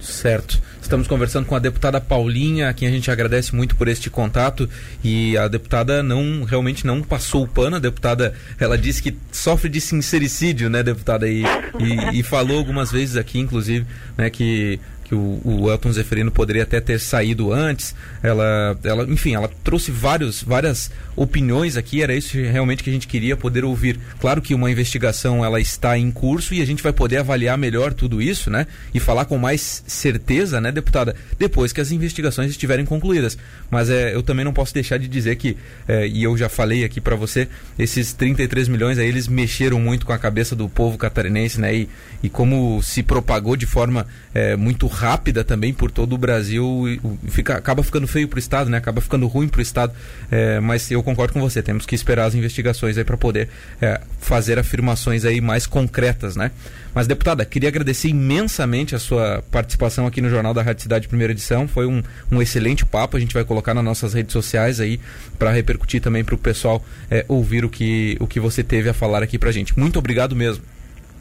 Certo. 0.00 0.69
Estamos 0.90 1.06
conversando 1.06 1.46
com 1.46 1.54
a 1.54 1.60
deputada 1.60 2.00
Paulinha, 2.00 2.68
a 2.68 2.74
quem 2.74 2.88
a 2.88 2.90
gente 2.90 3.12
agradece 3.12 3.54
muito 3.54 3.76
por 3.76 3.86
este 3.86 4.10
contato. 4.10 4.68
E 5.04 5.38
a 5.38 5.46
deputada 5.46 6.02
não 6.02 6.42
realmente 6.42 6.84
não 6.84 7.00
passou 7.00 7.44
o 7.44 7.46
pano. 7.46 7.76
A 7.76 7.78
deputada, 7.78 8.34
ela 8.58 8.76
disse 8.76 9.00
que 9.00 9.16
sofre 9.30 9.68
de 9.68 9.80
sincericídio, 9.80 10.68
né, 10.68 10.82
deputada? 10.82 11.28
E, 11.28 11.44
e, 11.78 12.18
e 12.18 12.22
falou 12.24 12.58
algumas 12.58 12.90
vezes 12.90 13.16
aqui, 13.16 13.38
inclusive, 13.38 13.86
né, 14.18 14.28
que 14.30 14.80
que 15.10 15.14
o, 15.16 15.40
o 15.44 15.68
Elton 15.68 15.92
Zeferino 15.92 16.30
poderia 16.30 16.62
até 16.62 16.80
ter 16.80 17.00
saído 17.00 17.52
antes. 17.52 17.96
Ela, 18.22 18.78
ela, 18.84 19.02
enfim, 19.10 19.34
ela 19.34 19.50
trouxe 19.64 19.90
vários, 19.90 20.40
várias 20.40 20.88
opiniões 21.16 21.76
aqui. 21.76 22.00
Era 22.00 22.14
isso 22.14 22.36
realmente 22.36 22.84
que 22.84 22.90
a 22.90 22.92
gente 22.92 23.08
queria 23.08 23.36
poder 23.36 23.64
ouvir. 23.64 23.98
Claro 24.20 24.40
que 24.40 24.54
uma 24.54 24.70
investigação 24.70 25.44
ela 25.44 25.60
está 25.60 25.98
em 25.98 26.12
curso 26.12 26.54
e 26.54 26.62
a 26.62 26.64
gente 26.64 26.80
vai 26.80 26.92
poder 26.92 27.16
avaliar 27.16 27.58
melhor 27.58 27.92
tudo 27.92 28.22
isso, 28.22 28.50
né? 28.50 28.68
E 28.94 29.00
falar 29.00 29.24
com 29.24 29.36
mais 29.36 29.82
certeza, 29.84 30.60
né, 30.60 30.70
deputada, 30.70 31.16
depois 31.36 31.72
que 31.72 31.80
as 31.80 31.90
investigações 31.90 32.48
estiverem 32.48 32.84
concluídas. 32.84 33.36
Mas 33.68 33.90
é, 33.90 34.14
eu 34.14 34.22
também 34.22 34.44
não 34.44 34.52
posso 34.52 34.72
deixar 34.72 34.96
de 34.96 35.08
dizer 35.08 35.34
que, 35.34 35.56
é, 35.88 36.06
e 36.06 36.22
eu 36.22 36.38
já 36.38 36.48
falei 36.48 36.84
aqui 36.84 37.00
para 37.00 37.16
você, 37.16 37.48
esses 37.76 38.12
33 38.12 38.68
milhões 38.68 38.96
aí 38.96 39.08
eles 39.08 39.26
mexeram 39.26 39.80
muito 39.80 40.06
com 40.06 40.12
a 40.12 40.18
cabeça 40.18 40.54
do 40.54 40.68
povo 40.68 40.96
catarinense, 40.96 41.60
né? 41.60 41.74
E, 41.74 41.88
e 42.22 42.28
como 42.28 42.80
se 42.80 43.02
propagou 43.02 43.56
de 43.56 43.66
forma 43.66 44.06
é, 44.32 44.54
muito 44.54 44.86
rápida 44.86 44.99
também 45.46 45.72
por 45.72 45.90
todo 45.90 46.14
o 46.14 46.18
Brasil, 46.18 46.84
fica, 47.28 47.56
acaba 47.56 47.82
ficando 47.82 48.06
feio 48.06 48.28
para 48.28 48.36
o 48.36 48.38
Estado, 48.38 48.70
né? 48.70 48.78
Acaba 48.78 49.00
ficando 49.00 49.26
ruim 49.26 49.48
para 49.48 49.58
o 49.58 49.62
Estado. 49.62 49.92
É, 50.30 50.60
mas 50.60 50.90
eu 50.90 51.02
concordo 51.02 51.32
com 51.32 51.40
você, 51.40 51.62
temos 51.62 51.86
que 51.86 51.94
esperar 51.94 52.26
as 52.26 52.34
investigações 52.34 52.96
aí 52.98 53.04
para 53.04 53.16
poder 53.16 53.48
é, 53.80 54.00
fazer 54.18 54.58
afirmações 54.58 55.24
aí 55.24 55.40
mais 55.40 55.66
concretas, 55.66 56.36
né? 56.36 56.50
Mas, 56.94 57.06
deputada, 57.06 57.44
queria 57.44 57.68
agradecer 57.68 58.08
imensamente 58.08 58.94
a 58.94 58.98
sua 58.98 59.44
participação 59.50 60.06
aqui 60.06 60.20
no 60.20 60.28
Jornal 60.28 60.52
da 60.52 60.62
Rádio 60.62 60.82
Cidade 60.82 61.06
Primeira 61.06 61.32
Edição. 61.32 61.68
Foi 61.68 61.86
um, 61.86 62.02
um 62.30 62.42
excelente 62.42 62.84
papo. 62.84 63.16
A 63.16 63.20
gente 63.20 63.32
vai 63.32 63.44
colocar 63.44 63.74
nas 63.74 63.84
nossas 63.84 64.12
redes 64.12 64.32
sociais 64.32 64.80
aí 64.80 64.98
para 65.38 65.52
repercutir 65.52 66.00
também 66.00 66.24
para 66.24 66.34
o 66.34 66.38
pessoal 66.38 66.84
é, 67.10 67.24
ouvir 67.28 67.64
o 67.64 67.68
que, 67.68 68.16
o 68.18 68.26
que 68.26 68.40
você 68.40 68.64
teve 68.64 68.88
a 68.88 68.94
falar 68.94 69.22
aqui 69.22 69.38
para 69.38 69.52
gente. 69.52 69.78
Muito 69.78 69.98
obrigado 69.98 70.34
mesmo. 70.34 70.64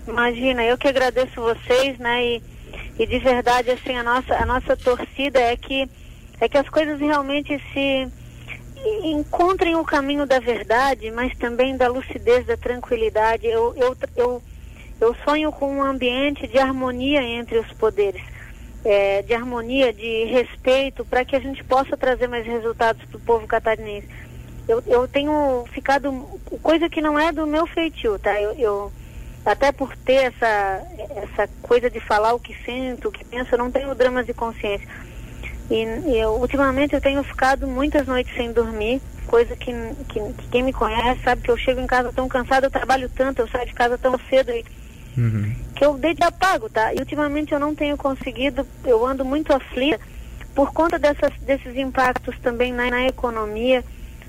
Imagina, 0.08 0.64
eu 0.64 0.76
que 0.76 0.88
agradeço 0.88 1.36
vocês, 1.36 2.00
né? 2.00 2.26
E 2.26 2.42
e 2.98 3.06
de 3.06 3.20
verdade, 3.20 3.72
assim, 3.72 3.96
a 3.96 4.04
nossa, 4.04 4.36
a 4.36 4.46
nossa 4.46 4.76
torcida 4.76 5.40
é 5.40 5.56
que, 5.56 5.90
é 6.40 6.50
que 6.50 6.58
as 6.58 6.70
coisas 6.70 7.00
realmente 7.00 7.62
se 7.74 8.08
encontrem 9.04 9.76
o 9.76 9.84
caminho 9.84 10.26
da 10.26 10.40
verdade, 10.40 11.12
mas 11.12 11.36
também 11.38 11.76
da 11.76 11.88
lucidez, 11.88 12.46
da 12.46 12.56
tranquilidade. 12.58 13.46
Eu, 13.48 13.74
eu, 13.76 13.98
eu, 14.16 14.44
eu 15.02 15.16
sonho 15.26 15.52
com 15.52 15.78
um 15.78 15.84
ambiente 15.84 16.48
de 16.48 16.58
harmonia 16.58 17.22
entre 17.22 17.58
os 17.58 17.72
poderes. 17.74 18.22
é, 18.84 19.22
de 19.22 19.34
harmonia, 19.34 19.92
de 19.94 20.26
respeito, 20.26 21.06
para 21.06 21.26
que 21.26 21.36
a 21.36 21.40
gente 21.40 21.64
possa 21.64 21.98
trazer 21.98 22.28
mais 22.28 22.46
resultados 22.46 23.04
para 23.06 23.18
o 23.18 23.22
povo 23.22 23.48
catarinense. 23.48 24.08
Eu, 24.68 24.82
eu 24.88 25.08
tenho 25.08 25.66
ficado, 25.74 26.12
coisa 26.62 26.90
que 26.90 27.02
não 27.02 27.20
é 27.20 27.32
do 27.32 27.46
meu 27.48 27.66
feitio, 27.68 28.18
tá? 28.20 28.40
Eu, 28.40 28.54
eu 28.54 28.92
até 29.46 29.72
por 29.72 29.96
ter 29.98 30.34
essa, 30.34 30.82
essa 31.16 31.50
coisa 31.62 31.90
de 31.90 32.00
falar 32.00 32.34
o 32.34 32.40
que 32.40 32.56
sinto, 32.64 33.08
o 33.08 33.12
que 33.12 33.24
penso, 33.24 33.54
eu 33.54 33.60
não 33.60 33.72
tenho 33.72 33.94
dramas 33.96 34.26
de 34.26 34.34
consciência. 34.34 34.88
E, 35.70 36.18
eu, 36.18 36.32
ultimamente 36.32 36.94
eu 36.94 37.02
tenho 37.02 37.24
ficado 37.24 37.68
muitas 37.68 38.08
noites 38.08 38.34
sem 38.36 38.52
dormir, 38.52 39.02
coisa 39.28 39.56
que, 39.56 39.72
que, 40.08 40.20
que, 40.20 40.48
quem 40.50 40.64
me 40.64 40.74
conhece 40.74 41.22
sabe 41.24 41.44
que 41.44 41.52
eu 41.52 41.58
chego 41.58 41.80
em 41.80 41.88
casa 41.88 42.12
tão 42.12 42.28
cansada, 42.28 42.66
eu 42.66 42.72
trabalho 42.72 43.10
tanto, 43.16 43.42
eu 43.42 43.48
saio 43.48 43.68
de 43.68 43.74
casa 43.74 43.98
tão 43.98 44.20
cedo 44.30 44.52
e, 44.52 44.66
uhum. 45.16 45.56
que 45.76 45.86
eu 45.86 45.98
deito 45.98 46.24
apago, 46.24 46.68
tá? 46.70 46.94
E 46.94 46.98
ultimamente 46.98 47.54
eu 47.54 47.60
não 47.60 47.76
tenho 47.76 47.96
conseguido, 47.96 48.66
eu 48.84 49.06
ando 49.06 49.24
muito 49.24 49.54
aflita 49.54 50.00
por 50.56 50.74
conta 50.74 50.98
dessas, 50.98 51.32
desses 51.42 51.76
impactos 51.78 52.38
também 52.40 52.74
na, 52.74 52.90
na 52.90 53.08
economia. 53.08 53.84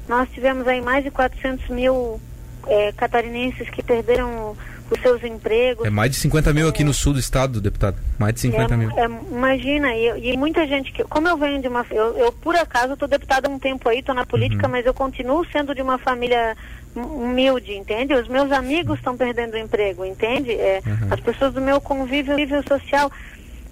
Nós 0.06 0.28
tivemos 0.30 0.68
aí 0.68 0.80
mais 0.80 1.02
de 1.02 1.10
400 1.10 1.68
mil 1.70 2.20
é, 2.66 2.92
catarinenses 2.92 3.68
que 3.70 3.82
perderam 3.82 4.56
os 4.90 5.00
seus 5.00 5.22
empregos. 5.22 5.86
É 5.86 5.90
mais 5.90 6.10
de 6.10 6.16
50 6.18 6.52
mil 6.52 6.68
aqui 6.68 6.82
no 6.82 6.92
sul 6.92 7.12
do 7.12 7.18
estado, 7.18 7.60
deputado. 7.60 7.96
Mais 8.18 8.34
de 8.34 8.40
50 8.40 8.74
é, 8.74 8.76
mil. 8.76 8.90
É, 8.90 9.04
imagina, 9.04 9.94
e, 9.94 10.32
e, 10.32 10.36
muita 10.36 10.66
gente 10.66 10.92
que. 10.92 11.04
Como 11.04 11.28
eu 11.28 11.36
venho 11.36 11.60
de 11.60 11.68
uma. 11.68 11.86
Eu, 11.90 12.16
eu 12.16 12.32
por 12.32 12.56
acaso, 12.56 12.94
estou 12.94 13.08
deputada 13.08 13.48
há 13.48 13.50
um 13.50 13.58
tempo 13.58 13.88
aí, 13.88 14.00
estou 14.00 14.14
na 14.14 14.26
política, 14.26 14.66
uhum. 14.66 14.72
mas 14.72 14.86
eu 14.86 14.94
continuo 14.94 15.46
sendo 15.52 15.74
de 15.74 15.82
uma 15.82 15.98
família 15.98 16.56
humilde, 16.94 17.74
entende? 17.74 18.14
Os 18.14 18.28
meus 18.28 18.50
amigos 18.50 18.98
estão 18.98 19.16
perdendo 19.16 19.54
o 19.54 19.58
emprego, 19.58 20.04
entende? 20.04 20.52
É, 20.52 20.82
uhum. 20.84 21.08
As 21.10 21.20
pessoas 21.20 21.54
do 21.54 21.60
meu 21.60 21.80
convívio, 21.80 22.32
convívio 22.32 22.62
social. 22.66 23.10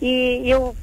E, 0.01 0.43
e 0.45 0.51
eu 0.51 0.77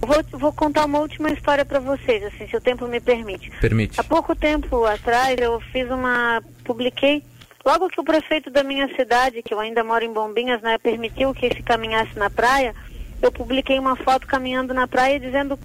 Vou, 0.00 0.40
vou, 0.40 0.52
contar 0.52 0.84
uma 0.84 1.00
última 1.00 1.30
história 1.30 1.64
para 1.64 1.80
vocês, 1.80 2.22
assim, 2.22 2.46
se 2.46 2.56
o 2.56 2.60
tempo 2.60 2.86
me 2.86 3.00
permite. 3.00 3.50
Permite. 3.60 4.00
Há 4.00 4.04
pouco 4.04 4.34
tempo 4.34 4.84
atrás 4.84 5.36
eu 5.38 5.60
fiz 5.72 5.90
uma, 5.90 6.42
publiquei 6.64 7.22
Logo 7.68 7.90
que 7.90 8.00
o 8.00 8.04
prefeito 8.04 8.48
da 8.48 8.64
minha 8.64 8.88
cidade, 8.96 9.42
que 9.42 9.52
eu 9.52 9.60
ainda 9.60 9.84
moro 9.84 10.02
em 10.02 10.10
Bombinhas, 10.10 10.62
né, 10.62 10.78
permitiu 10.78 11.34
que 11.34 11.54
se 11.54 11.62
caminhasse 11.62 12.18
na 12.18 12.30
praia, 12.30 12.74
eu 13.20 13.30
publiquei 13.30 13.78
uma 13.78 13.94
foto 13.94 14.26
caminhando 14.26 14.72
na 14.72 14.88
praia 14.88 15.20
dizendo 15.20 15.58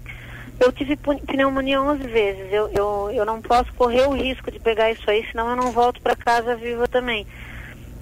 eu 0.60 0.70
tive 0.74 0.98
pneumonia 0.98 1.82
11 1.82 2.06
vezes. 2.06 2.52
Eu, 2.52 2.68
eu, 2.74 3.10
eu 3.14 3.26
não 3.26 3.42
posso 3.42 3.72
correr 3.76 4.06
o 4.06 4.12
risco 4.12 4.52
de 4.52 4.60
pegar 4.60 4.92
isso 4.92 5.10
aí, 5.10 5.26
senão 5.32 5.50
eu 5.50 5.56
não 5.56 5.72
volto 5.72 6.02
para 6.02 6.14
casa 6.14 6.58
viva 6.58 6.90
também. 6.90 7.26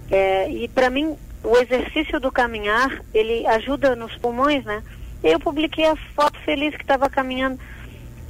É, 0.10 0.50
e 0.50 0.68
para 0.68 0.90
mim, 0.90 1.16
o 1.44 1.56
exercício 1.58 2.20
do 2.20 2.32
caminhar, 2.32 3.04
ele 3.14 3.46
ajuda 3.46 3.96
nos 3.96 4.18
pulmões, 4.18 4.66
né? 4.66 4.82
E 5.24 5.28
eu 5.28 5.40
publiquei 5.40 5.86
a 5.86 5.96
foto 6.16 6.40
feliz 6.40 6.76
que 6.76 6.82
estava 6.82 7.08
caminhando. 7.08 7.60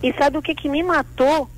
E 0.04 0.12
sabe 0.16 0.38
o 0.38 0.42
que, 0.42 0.54
que 0.54 0.68
me 0.68 0.84
matou, 0.84 1.50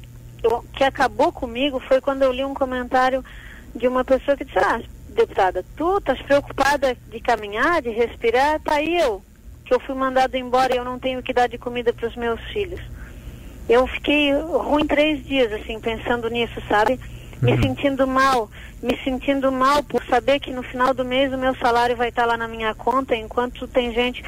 que 0.72 0.84
acabou 0.84 1.32
comigo, 1.32 1.80
foi 1.80 2.00
quando 2.00 2.22
eu 2.22 2.32
li 2.32 2.46
um 2.46 2.54
comentário 2.54 3.26
de 3.76 3.88
uma 3.88 4.04
pessoa 4.04 4.38
que 4.38 4.46
disse, 4.46 4.60
ah, 4.60 4.82
deputada, 5.10 5.64
tu 5.76 5.98
estás 5.98 6.22
preocupada 6.22 6.98
de 7.10 7.20
caminhar, 7.20 7.82
de 7.82 7.90
respirar, 7.90 8.60
tá 8.60 8.76
aí 8.76 8.98
eu, 8.98 9.22
que 9.66 9.74
eu 9.74 9.80
fui 9.80 9.96
mandado 9.96 10.36
embora 10.36 10.74
e 10.74 10.78
eu 10.78 10.86
não 10.86 11.00
tenho 11.00 11.24
que 11.24 11.34
dar 11.34 11.48
de 11.48 11.58
comida 11.58 11.94
para 11.94 12.08
os 12.08 12.16
meus 12.16 12.42
filhos. 12.52 12.82
Eu 13.68 13.88
fiquei 13.88 14.34
ruim 14.34 14.86
três 14.86 15.26
dias, 15.26 15.52
assim, 15.54 15.80
pensando 15.80 16.30
nisso, 16.30 16.62
sabe? 16.68 17.00
Me 17.42 17.54
uhum. 17.54 17.62
sentindo 17.62 18.06
mal, 18.06 18.50
me 18.82 18.98
sentindo 19.04 19.52
mal 19.52 19.84
por 19.84 20.04
saber 20.06 20.40
que 20.40 20.52
no 20.52 20.64
final 20.64 20.94
do 20.94 21.06
mês 21.06 21.32
o 21.32 21.38
meu 21.38 21.56
salário 21.56 21.96
vai 21.96 22.10
estar 22.10 22.26
lá 22.26 22.36
na 22.36 22.48
minha 22.48 22.74
conta, 22.76 23.16
enquanto 23.16 23.68
tem 23.68 23.94
gente. 23.94 24.24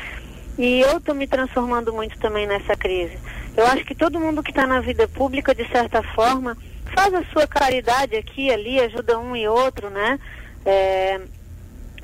E 0.57 0.79
eu 0.79 0.97
estou 0.97 1.13
me 1.13 1.27
transformando 1.27 1.91
muito 1.91 2.17
também 2.17 2.47
nessa 2.47 2.75
crise. 2.77 3.17
Eu 3.57 3.65
acho 3.67 3.83
que 3.83 3.93
todo 3.93 4.19
mundo 4.19 4.41
que 4.41 4.51
está 4.51 4.65
na 4.65 4.79
vida 4.79 5.07
pública, 5.07 5.53
de 5.53 5.67
certa 5.67 6.01
forma, 6.01 6.57
faz 6.95 7.13
a 7.13 7.23
sua 7.25 7.45
caridade 7.45 8.15
aqui 8.15 8.49
ali, 8.49 8.79
ajuda 8.79 9.19
um 9.19 9.35
e 9.35 9.47
outro, 9.47 9.89
né? 9.89 10.17
É, 10.65 11.19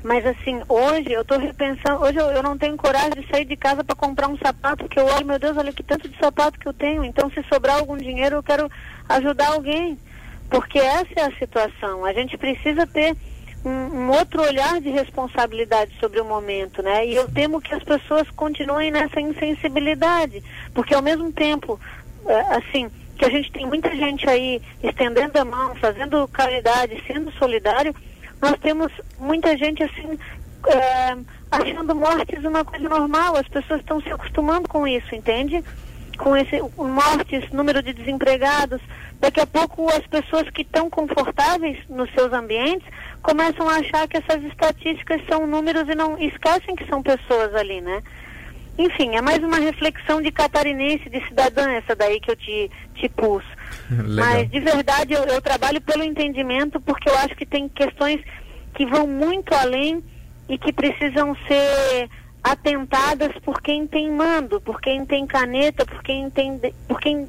mas 0.02 0.26
assim, 0.26 0.60
hoje 0.68 1.12
eu 1.12 1.22
estou 1.22 1.38
repensando, 1.38 2.02
hoje 2.02 2.18
eu, 2.18 2.26
eu, 2.26 2.42
não 2.42 2.58
tenho 2.58 2.76
coragem 2.76 3.22
de 3.22 3.26
sair 3.28 3.44
de 3.44 3.56
casa 3.56 3.84
para 3.84 3.94
comprar 3.94 4.28
um 4.28 4.36
sapato, 4.36 4.84
porque 4.84 4.98
eu 4.98 5.06
olho, 5.06 5.26
meu 5.26 5.38
Deus, 5.38 5.56
olha 5.56 5.72
que 5.72 5.82
tanto 5.82 6.08
de 6.08 6.18
sapato 6.18 6.58
que 6.58 6.66
eu 6.66 6.72
tenho. 6.72 7.04
Então, 7.04 7.30
se 7.30 7.42
sobrar 7.44 7.78
algum 7.78 7.96
dinheiro, 7.96 8.36
eu 8.36 8.42
quero 8.42 8.70
ajudar 9.08 9.48
alguém. 9.48 9.96
Porque 10.50 10.78
essa 10.78 11.12
é 11.16 11.22
a 11.22 11.38
situação. 11.38 12.04
A 12.04 12.12
gente 12.12 12.36
precisa 12.36 12.86
ter 12.86 13.16
um, 13.64 13.70
um 13.70 14.10
outro 14.10 14.42
olhar 14.42 14.80
de 14.80 14.90
responsabilidade 14.90 15.92
sobre 16.00 16.20
o 16.20 16.24
momento, 16.24 16.82
né? 16.82 17.06
E 17.06 17.14
eu 17.14 17.30
temo 17.30 17.60
que 17.60 17.74
as 17.74 17.82
pessoas 17.82 18.28
continuem 18.30 18.90
nessa 18.90 19.20
insensibilidade. 19.20 20.42
Porque 20.74 20.94
ao 20.94 21.00
mesmo 21.00 21.32
tempo, 21.32 21.80
é, 22.26 22.40
assim, 22.56 22.90
que 23.16 23.24
a 23.24 23.30
gente 23.30 23.52
tem 23.52 23.66
muita 23.66 23.94
gente 23.94 24.28
aí 24.28 24.60
estendendo 24.82 25.38
a 25.38 25.44
mão, 25.44 25.74
fazendo 25.76 26.26
caridade, 26.28 27.02
sendo 27.06 27.30
solidário, 27.32 27.94
nós 28.40 28.56
temos 28.60 28.90
muita 29.18 29.56
gente 29.56 29.82
assim 29.82 30.18
é, 30.66 31.16
achando 31.50 31.94
mortes 31.94 32.44
uma 32.44 32.64
coisa 32.64 32.88
normal. 32.88 33.36
As 33.36 33.48
pessoas 33.48 33.80
estão 33.80 34.00
se 34.00 34.10
acostumando 34.10 34.68
com 34.68 34.86
isso, 34.86 35.14
entende? 35.14 35.62
Com 36.18 36.36
esse 36.36 36.60
mortes, 36.76 37.50
número 37.52 37.82
de 37.82 37.92
desempregados. 37.92 38.80
Daqui 39.20 39.40
a 39.40 39.46
pouco 39.46 39.88
as 39.88 40.04
pessoas 40.06 40.50
que 40.50 40.62
estão 40.62 40.90
confortáveis 40.90 41.78
nos 41.88 42.12
seus 42.12 42.32
ambientes 42.32 42.86
começam 43.22 43.68
a 43.68 43.76
achar 43.76 44.08
que 44.08 44.16
essas 44.16 44.42
estatísticas 44.42 45.24
são 45.28 45.46
números 45.46 45.88
e 45.88 45.94
não 45.94 46.18
esquecem 46.18 46.74
que 46.74 46.86
são 46.86 47.02
pessoas 47.02 47.54
ali, 47.54 47.80
né? 47.80 48.02
Enfim, 48.78 49.16
é 49.16 49.20
mais 49.20 49.42
uma 49.42 49.58
reflexão 49.58 50.22
de 50.22 50.32
catarinense, 50.32 51.10
de 51.10 51.22
cidadã, 51.28 51.70
essa 51.72 51.94
daí 51.94 52.18
que 52.20 52.30
eu 52.30 52.36
te, 52.36 52.70
te 52.94 53.08
pus. 53.08 53.44
Legal. 53.90 54.26
Mas, 54.26 54.50
de 54.50 54.60
verdade, 54.60 55.12
eu, 55.12 55.24
eu 55.24 55.42
trabalho 55.42 55.80
pelo 55.80 56.02
entendimento, 56.02 56.80
porque 56.80 57.08
eu 57.08 57.16
acho 57.18 57.36
que 57.36 57.44
tem 57.44 57.68
questões 57.68 58.20
que 58.74 58.86
vão 58.86 59.06
muito 59.06 59.54
além 59.54 60.02
e 60.48 60.56
que 60.56 60.72
precisam 60.72 61.36
ser 61.46 62.08
atentadas 62.42 63.32
por 63.44 63.60
quem 63.60 63.86
tem 63.86 64.10
mando, 64.10 64.60
por 64.60 64.80
quem 64.80 65.04
tem 65.06 65.26
caneta, 65.26 65.86
por 65.86 66.02
quem 66.02 66.28
tem, 66.30 66.58
por 66.88 67.00
quem 67.00 67.28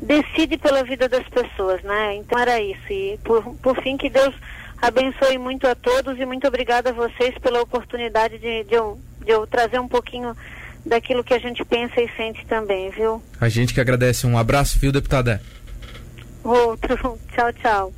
decide 0.00 0.56
pela 0.56 0.82
vida 0.82 1.08
das 1.08 1.28
pessoas, 1.28 1.82
né? 1.82 2.14
Então 2.16 2.38
era 2.38 2.60
isso. 2.60 2.90
E 2.90 3.18
por, 3.24 3.42
por 3.56 3.80
fim 3.82 3.96
que 3.96 4.08
Deus 4.08 4.34
abençoe 4.80 5.38
muito 5.38 5.66
a 5.66 5.74
todos 5.74 6.18
e 6.18 6.24
muito 6.24 6.46
obrigada 6.46 6.90
a 6.90 6.92
vocês 6.92 7.36
pela 7.38 7.60
oportunidade 7.60 8.38
de, 8.38 8.64
de, 8.64 8.74
eu, 8.74 8.98
de 9.24 9.32
eu 9.32 9.46
trazer 9.46 9.78
um 9.78 9.88
pouquinho 9.88 10.34
daquilo 10.86 11.24
que 11.24 11.34
a 11.34 11.38
gente 11.38 11.64
pensa 11.64 12.00
e 12.00 12.08
sente 12.16 12.46
também, 12.46 12.90
viu? 12.90 13.22
A 13.40 13.48
gente 13.48 13.74
que 13.74 13.80
agradece. 13.80 14.26
Um 14.26 14.38
abraço, 14.38 14.78
viu, 14.78 14.92
deputada? 14.92 15.42
Outro. 16.42 16.96
tchau, 17.34 17.52
tchau. 17.54 17.92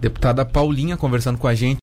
Deputada 0.00 0.44
Paulinha 0.44 0.96
conversando 0.96 1.38
com 1.38 1.46
a 1.46 1.54
gente. 1.54 1.72